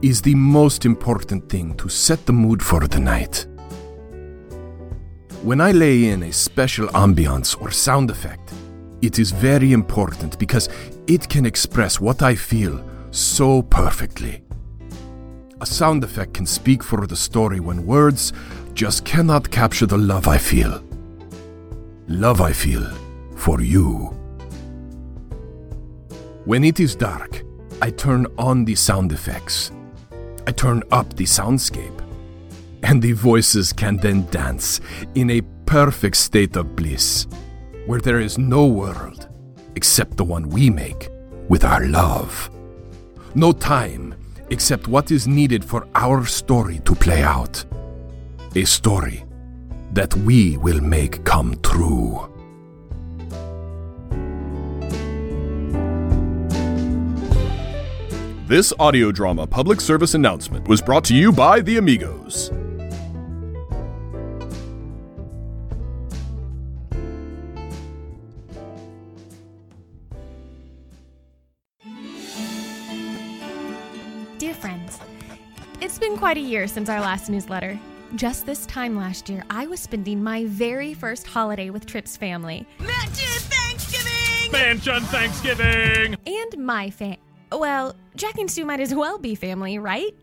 [0.01, 3.45] is the most important thing to set the mood for the night.
[5.41, 8.51] When I lay in a special ambiance or sound effect,
[9.01, 10.67] it is very important because
[11.07, 14.43] it can express what I feel so perfectly.
[15.61, 18.33] A sound effect can speak for the story when words
[18.73, 20.83] just cannot capture the love I feel.
[22.09, 22.85] Love I feel
[23.37, 24.07] for you.
[26.43, 27.43] When it is dark,
[27.83, 29.71] I turn on the sound effects.
[30.45, 31.99] I turn up the soundscape.
[32.83, 34.81] And the voices can then dance
[35.15, 37.25] in a perfect state of bliss,
[37.87, 39.27] where there is no world
[39.75, 41.09] except the one we make
[41.49, 42.51] with our love.
[43.33, 44.13] No time
[44.51, 47.65] except what is needed for our story to play out.
[48.55, 49.23] A story
[49.93, 52.30] that we will make come true.
[58.51, 62.49] This audio drama public service announcement was brought to you by the Amigos.
[74.37, 74.99] Dear friends,
[75.79, 77.79] it's been quite a year since our last newsletter.
[78.15, 82.67] Just this time last year, I was spending my very first holiday with Tripp's family.
[82.81, 84.51] Mansion Thanksgiving!
[84.51, 86.17] Mansion Thanksgiving!
[86.25, 87.15] And my fam.
[87.51, 90.15] Well, Jack and Sue might as well be family, right?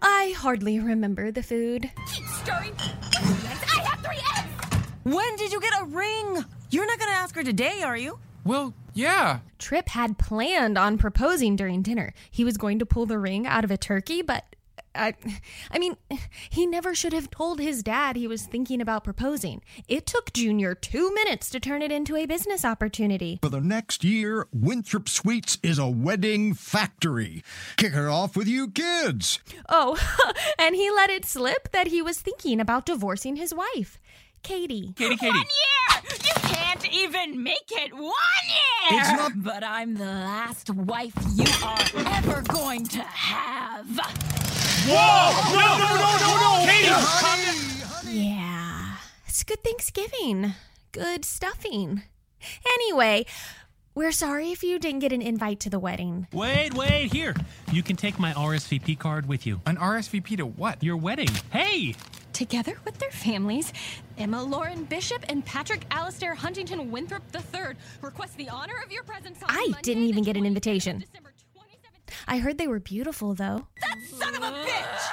[0.00, 1.90] I hardly remember the food.
[2.12, 2.72] Keep stirring.
[2.78, 4.86] I have three eggs!
[5.04, 6.44] When did you get a ring?
[6.70, 8.18] You're not gonna ask her today, are you?
[8.44, 9.40] Well, yeah.
[9.58, 12.12] Trip had planned on proposing during dinner.
[12.30, 14.44] He was going to pull the ring out of a turkey, but
[14.94, 15.14] I
[15.70, 15.96] I mean,
[16.50, 19.62] he never should have told his dad he was thinking about proposing.
[19.88, 23.38] It took Junior 2 minutes to turn it into a business opportunity.
[23.42, 27.42] For the next year, Winthrop Suites is a wedding factory.
[27.76, 29.38] Kick it off with you kids.
[29.68, 29.96] Oh,
[30.58, 33.98] and he let it slip that he was thinking about divorcing his wife,
[34.42, 34.92] Katie.
[34.96, 35.28] Katie, Katie.
[35.30, 36.02] One year!
[36.24, 39.00] You can't even make it one year!
[39.00, 41.78] It's not- But I'm the last wife you are
[42.16, 43.86] ever going to have.
[44.84, 45.54] Whoa!
[45.54, 46.66] No, no, no, no, no!
[46.66, 48.14] Katie, calm down.
[48.14, 48.96] Yeah.
[49.28, 50.54] It's good Thanksgiving.
[50.90, 52.02] Good stuffing.
[52.66, 53.24] Anyway,
[53.94, 56.26] we're sorry if you didn't get an invite to the wedding.
[56.32, 57.34] Wait, wait, here.
[57.70, 59.60] You can take my RSVP card with you.
[59.66, 60.82] An RSVP to what?
[60.82, 61.28] Your wedding.
[61.52, 61.94] Hey!
[62.32, 63.72] Together with their families,
[64.18, 69.40] Emma Lauren Bishop and Patrick Alistair Huntington Winthrop III request the honor of your presence
[69.44, 71.04] on I didn't even get an invitation.
[72.26, 73.66] I heard they were beautiful, though.
[73.80, 75.10] That son of a bitch!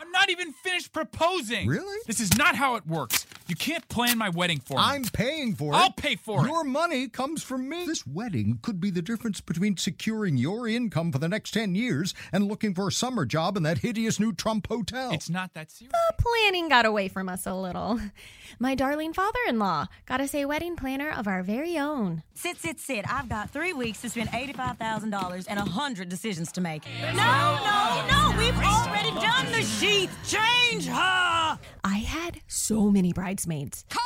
[0.00, 1.68] I'm not even finished proposing.
[1.68, 1.98] Really?
[2.06, 3.26] This is not how it works.
[3.52, 4.82] You can't plan my wedding for me.
[4.82, 5.76] I'm paying for it.
[5.76, 6.48] I'll pay for it.
[6.48, 7.84] Your money comes from me.
[7.84, 12.14] This wedding could be the difference between securing your income for the next 10 years
[12.32, 15.12] and looking for a summer job in that hideous new Trump hotel.
[15.12, 15.92] It's not that serious.
[15.92, 18.00] The planning got away from us a little.
[18.58, 22.22] My darling father in law got us a wedding planner of our very own.
[22.32, 23.04] Sit, sit, sit.
[23.06, 26.84] I've got three weeks to spend $85,000 and a 100 decisions to make.
[27.02, 28.34] No, no, no!
[28.38, 30.10] We've already done the sheath!
[30.26, 31.58] Change her!
[31.84, 33.84] I had so many bridesmaids.
[33.88, 34.02] Call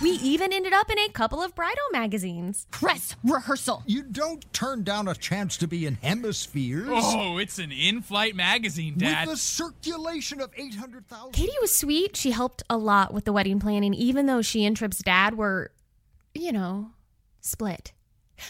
[0.00, 2.66] We even ended up in a couple of bridal magazines.
[2.70, 3.82] Press rehearsal.
[3.86, 6.88] You don't turn down a chance to be in hemispheres.
[6.90, 9.26] Oh, it's an in-flight magazine, Dad.
[9.26, 11.32] With a circulation of 800,000.
[11.32, 12.16] Katie was sweet.
[12.16, 15.72] She helped a lot with the wedding planning, even though she and Trip's dad were,
[16.32, 16.92] you know,
[17.40, 17.92] split.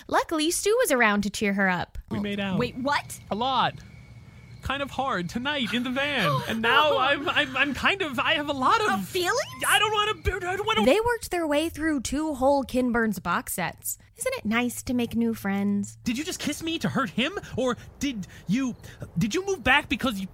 [0.06, 1.96] Luckily, Stu was around to cheer her up.
[2.10, 2.20] We oh.
[2.20, 2.58] made out.
[2.58, 3.18] Wait, what?
[3.30, 3.74] A lot.
[4.62, 6.30] Kind of hard tonight in the van.
[6.48, 9.40] And now I'm, I'm I'm kind of I have a lot of feelings?
[9.66, 12.62] I don't want to I don't want to They worked their way through two whole
[12.64, 13.98] Ken Burns box sets.
[14.16, 15.98] Isn't it nice to make new friends?
[16.04, 18.74] Did you just kiss me to hurt him or did you
[19.16, 20.28] did you move back because you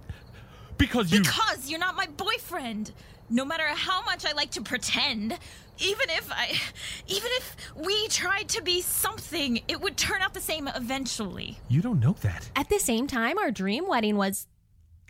[0.77, 2.91] because you Because you're not my boyfriend.
[3.29, 5.37] No matter how much I like to pretend,
[5.79, 6.59] even if I
[7.07, 11.57] even if we tried to be something, it would turn out the same eventually.
[11.67, 12.49] You don't know that.
[12.55, 14.47] At the same time, our dream wedding was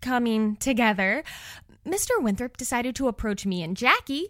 [0.02, 1.24] coming together.
[1.86, 2.10] Mr.
[2.20, 4.28] Winthrop decided to approach me and Jackie,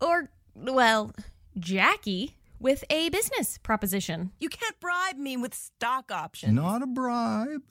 [0.00, 1.12] or, well,
[1.58, 4.32] Jackie, with a business proposition.
[4.40, 6.54] You can't bribe me with stock options.
[6.54, 7.62] Not a bribe,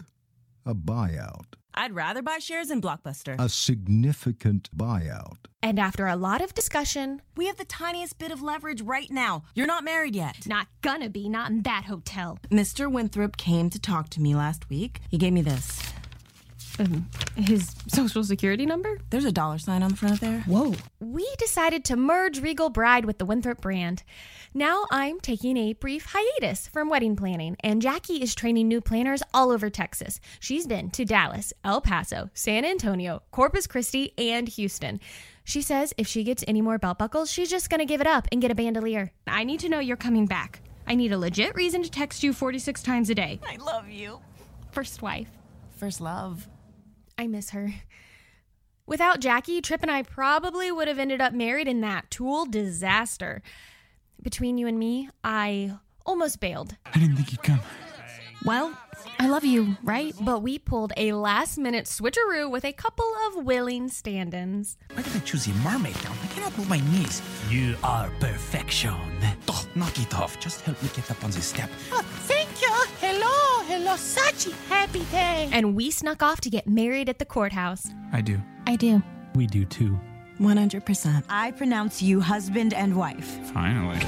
[0.66, 1.56] a buyout.
[1.74, 3.36] I'd rather buy shares in Blockbuster.
[3.40, 5.38] A significant buyout.
[5.64, 9.44] And after a lot of discussion, We have the tiniest bit of leverage right now.
[9.56, 10.48] You're not married yet.
[10.48, 12.40] not gonna be, not in that hotel.
[12.50, 12.92] Mr.
[12.92, 15.02] Winthrop came to talk to me last week.
[15.10, 15.82] He gave me this.
[16.80, 19.00] Um, his social security number?
[19.10, 20.40] There's a dollar sign on the front of there.
[20.48, 20.74] Whoa.
[21.00, 24.04] We decided to merge Regal Bride with the Winthrop brand.
[24.54, 29.24] Now I'm taking a brief hiatus from wedding planning, and Jackie is training new planners
[29.34, 30.20] all over Texas.
[30.42, 35.00] She's been to Dallas, El Paso, San Antonio, Corpus Christi, and Houston.
[35.46, 38.28] She says if she gets any more belt buckles, she's just gonna give it up
[38.30, 39.14] and get a bandolier.
[39.26, 40.62] I need to know you're coming back.
[40.86, 43.40] I need a legit reason to text you 46 times a day.
[43.48, 44.20] I love you.
[44.72, 45.30] First wife.
[45.78, 46.50] First love.
[47.18, 47.74] I miss her.
[48.86, 53.42] Without Jackie, Trip and I probably would have ended up married in that tool disaster.
[54.22, 55.74] Between you and me, I
[56.06, 56.76] almost bailed.
[56.86, 57.60] I didn't think you'd come.
[58.44, 58.76] Well,
[59.20, 60.16] I love you, right?
[60.20, 64.78] But we pulled a last minute switcheroo with a couple of willing stand ins.
[64.94, 66.14] Why did I choose a mermaid now?
[66.24, 67.22] I cannot move my knees.
[67.50, 68.96] You are perfection.
[69.48, 70.40] Oh, knock it off.
[70.40, 71.70] Just help me get up on the step.
[71.92, 72.72] Oh, thank you.
[73.00, 73.96] Hello, hello.
[73.96, 75.50] Such a happy day.
[75.52, 77.88] And we snuck off to get married at the courthouse.
[78.12, 78.40] I do.
[78.66, 79.04] I do.
[79.36, 80.00] We do too.
[80.42, 81.24] 100%.
[81.30, 83.40] I pronounce you husband and wife.
[83.54, 84.00] Finally.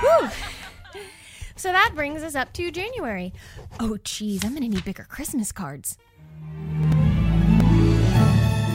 [0.00, 0.28] Whew.
[1.54, 3.32] So that brings us up to January.
[3.78, 5.96] Oh, geez, I'm gonna need bigger Christmas cards.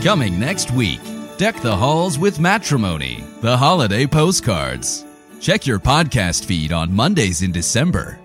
[0.02, 1.02] Coming next week,
[1.38, 5.04] deck the halls with matrimony, the holiday postcards.
[5.42, 8.20] Check your podcast feed on Mondays in December.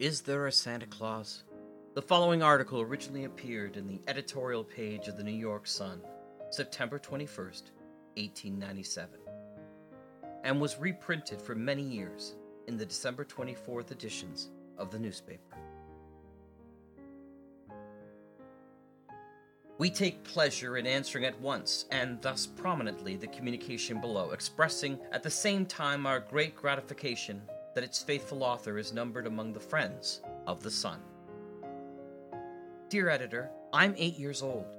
[0.00, 1.44] Is there a Santa Claus?
[1.92, 6.00] The following article originally appeared in the editorial page of the New York Sun,
[6.48, 7.64] September 21st,
[8.16, 9.20] 1897,
[10.42, 12.34] and was reprinted for many years
[12.66, 14.48] in the December 24th editions
[14.78, 15.58] of the newspaper.
[19.76, 25.22] We take pleasure in answering at once and thus prominently the communication below, expressing at
[25.22, 27.42] the same time our great gratification
[27.80, 31.00] that its faithful author is numbered among the friends of the Sun.
[32.90, 34.76] Dear editor, I'm eight years old.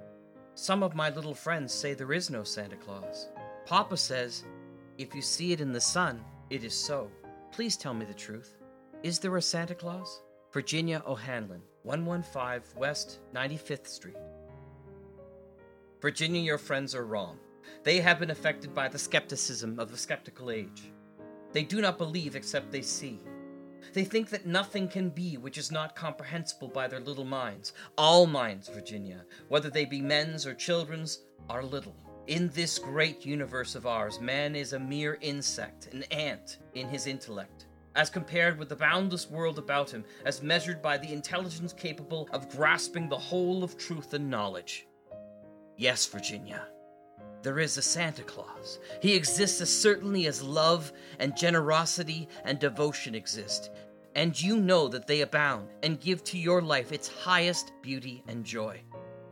[0.54, 3.26] Some of my little friends say there is no Santa Claus.
[3.66, 4.44] Papa says,
[4.98, 7.10] if you see it in the sun, it is so.
[7.50, 8.54] Please tell me the truth.
[9.02, 10.22] Is there a Santa Claus?
[10.52, 14.14] Virginia O'Hanlon, 115 West 95th Street.
[16.00, 17.36] Virginia, your friends are wrong.
[17.82, 20.91] They have been affected by the skepticism of the skeptical age.
[21.52, 23.20] They do not believe except they see.
[23.92, 27.74] They think that nothing can be which is not comprehensible by their little minds.
[27.98, 31.94] All minds, Virginia, whether they be men's or children's, are little.
[32.28, 37.06] In this great universe of ours, man is a mere insect, an ant in his
[37.06, 42.28] intellect, as compared with the boundless world about him, as measured by the intelligence capable
[42.32, 44.86] of grasping the whole of truth and knowledge.
[45.76, 46.68] Yes, Virginia,
[47.42, 48.78] there is a Santa Claus.
[49.00, 53.70] He exists as certainly as love and generosity and devotion exist.
[54.14, 58.44] And you know that they abound and give to your life its highest beauty and
[58.44, 58.80] joy.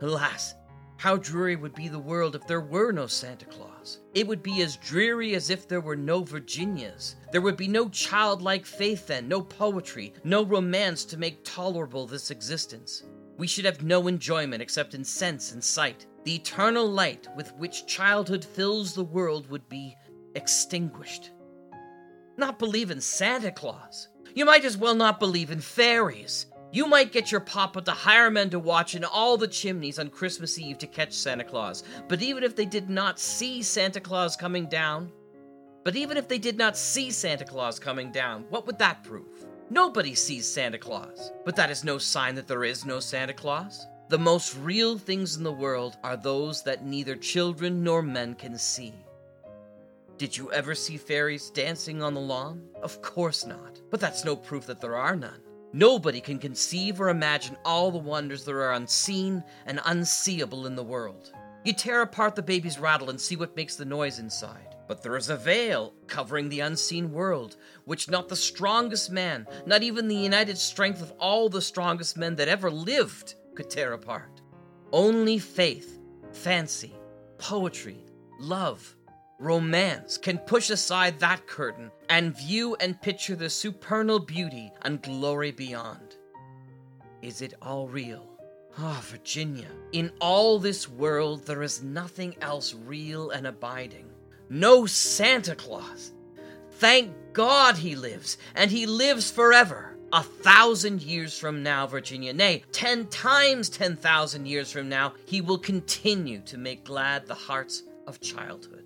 [0.01, 0.55] Alas,
[0.97, 4.01] how dreary would be the world if there were no Santa Claus.
[4.13, 7.15] It would be as dreary as if there were no Virginias.
[7.31, 12.29] There would be no childlike faith then, no poetry, no romance to make tolerable this
[12.29, 13.03] existence.
[13.37, 16.05] We should have no enjoyment except in sense and sight.
[16.23, 19.95] The eternal light with which childhood fills the world would be
[20.35, 21.31] extinguished.
[22.37, 24.07] Not believe in Santa Claus.
[24.33, 26.45] You might as well not believe in fairies.
[26.71, 30.09] You might get your papa to hire men to watch in all the chimneys on
[30.09, 31.83] Christmas Eve to catch Santa Claus.
[32.07, 35.11] But even if they did not see Santa Claus coming down,
[35.83, 39.45] but even if they did not see Santa Claus coming down, what would that prove?
[39.69, 41.31] Nobody sees Santa Claus.
[41.43, 43.87] But that is no sign that there is no Santa Claus.
[44.11, 48.57] The most real things in the world are those that neither children nor men can
[48.57, 48.93] see.
[50.17, 52.61] Did you ever see fairies dancing on the lawn?
[52.83, 53.79] Of course not.
[53.89, 55.39] But that's no proof that there are none.
[55.71, 60.83] Nobody can conceive or imagine all the wonders that are unseen and unseeable in the
[60.83, 61.31] world.
[61.63, 64.75] You tear apart the baby's rattle and see what makes the noise inside.
[64.89, 67.55] But there is a veil covering the unseen world,
[67.85, 72.35] which not the strongest man, not even the united strength of all the strongest men
[72.35, 74.41] that ever lived, could tear apart.
[74.91, 75.99] Only faith,
[76.31, 76.95] fancy,
[77.37, 78.03] poetry,
[78.39, 78.95] love,
[79.37, 85.51] romance can push aside that curtain and view and picture the supernal beauty and glory
[85.51, 86.15] beyond.
[87.21, 88.27] Is it all real?
[88.79, 94.09] Ah, Virginia, in all this world there is nothing else real and abiding.
[94.49, 96.13] No Santa Claus.
[96.79, 99.90] Thank God he lives, and he lives forever.
[100.13, 105.39] A thousand years from now, Virginia, nay, ten times ten thousand years from now, he
[105.39, 108.80] will continue to make glad the hearts of childhood.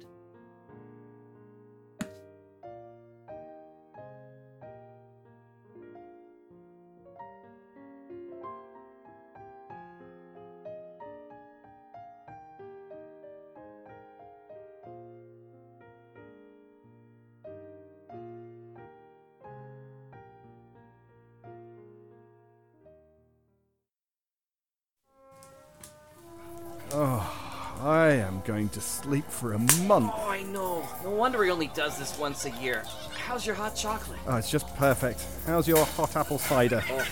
[28.06, 30.12] I am going to sleep for a month.
[30.16, 30.88] Oh, I know.
[31.04, 32.84] No wonder he only does this once a year.
[33.18, 34.20] How's your hot chocolate?
[34.28, 35.26] Oh, it's just perfect.
[35.48, 36.84] How's your hot apple cider?
[36.88, 37.08] Oh,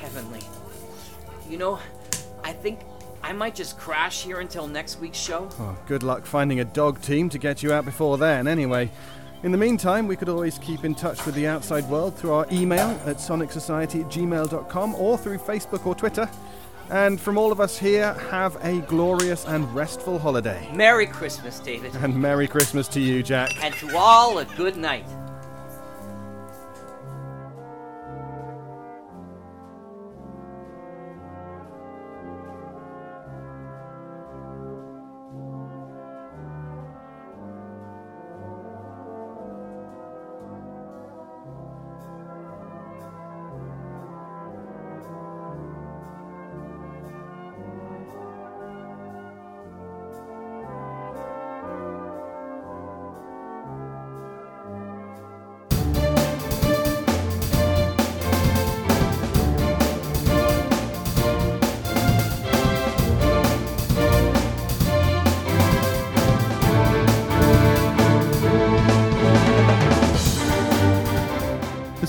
[0.00, 0.40] heavenly.
[1.48, 1.78] You know,
[2.42, 2.80] I think
[3.22, 5.48] I might just crash here until next week's show.
[5.60, 8.90] Oh, good luck finding a dog team to get you out before then, anyway.
[9.44, 12.46] In the meantime, we could always keep in touch with the outside world through our
[12.50, 16.28] email at sonicsociety at gmail.com or through Facebook or Twitter.
[16.90, 20.70] And from all of us here, have a glorious and restful holiday.
[20.74, 21.94] Merry Christmas, David.
[21.96, 23.50] And Merry Christmas to you, Jack.
[23.62, 25.06] And to all a good night.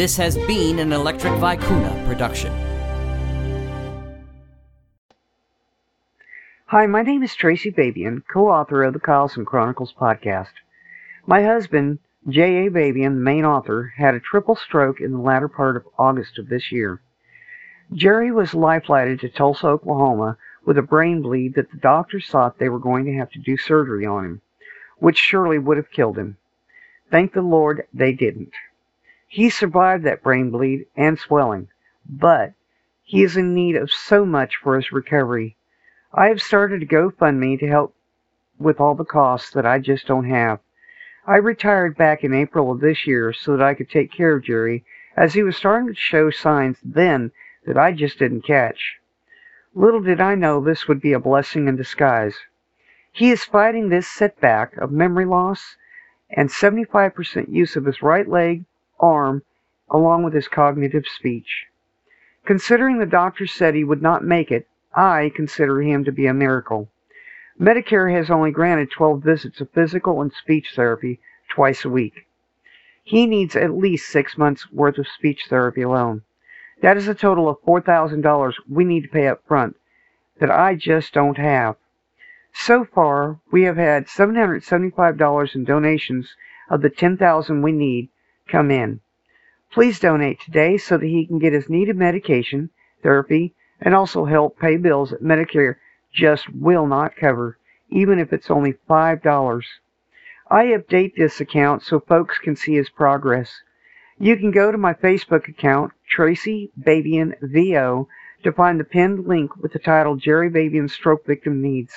[0.00, 2.50] This has been an Electric Vicuna production.
[6.68, 10.52] Hi, my name is Tracy Babian, co-author of the Carlson Chronicles podcast.
[11.26, 12.70] My husband, J.A.
[12.70, 16.48] Babian, the main author, had a triple stroke in the latter part of August of
[16.48, 17.02] this year.
[17.92, 22.70] Jerry was life-flighted to Tulsa, Oklahoma, with a brain bleed that the doctors thought they
[22.70, 24.40] were going to have to do surgery on him,
[24.98, 26.38] which surely would have killed him.
[27.10, 28.54] Thank the Lord they didn't.
[29.32, 31.68] He survived that brain bleed and swelling,
[32.04, 32.52] but
[33.04, 35.56] he is in need of so much for his recovery.
[36.12, 37.94] I have started a GoFundMe to help
[38.58, 40.58] with all the costs that I just don't have.
[41.28, 44.42] I retired back in April of this year so that I could take care of
[44.42, 44.84] Jerry,
[45.16, 47.30] as he was starting to show signs then
[47.66, 48.98] that I just didn't catch.
[49.76, 52.36] Little did I know this would be a blessing in disguise.
[53.12, 55.76] He is fighting this setback of memory loss
[56.28, 58.64] and 75% use of his right leg,
[59.00, 59.42] arm,
[59.90, 61.66] along with his cognitive speech.
[62.44, 66.34] Considering the doctor said he would not make it, I consider him to be a
[66.34, 66.90] miracle.
[67.60, 72.26] Medicare has only granted 12 visits of physical and speech therapy twice a week.
[73.02, 76.22] He needs at least six months' worth of speech therapy alone.
[76.80, 79.76] That is a total of $4,000 we need to pay up front
[80.38, 81.76] that I just don't have.
[82.52, 86.34] So far, we have had $775 in donations
[86.68, 88.08] of the 10000 we need
[88.50, 89.00] come in.
[89.72, 92.70] Please donate today so that he can get his needed medication,
[93.02, 95.76] therapy, and also help pay bills that Medicare
[96.12, 97.56] just will not cover,
[97.88, 99.62] even if it's only $5.
[100.50, 103.62] I update this account so folks can see his progress.
[104.18, 108.08] You can go to my Facebook account, Tracy Babian VO,
[108.42, 111.94] to find the pinned link with the title Jerry Babian Stroke Victim Needs.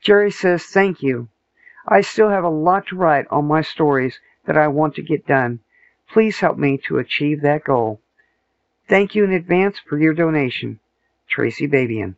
[0.00, 1.28] Jerry says thank you.
[1.86, 5.26] I still have a lot to write on my stories that I want to get
[5.26, 5.60] done.
[6.10, 8.00] Please help me to achieve that goal.
[8.88, 10.80] Thank you in advance for your donation.
[11.28, 12.16] Tracy Babian.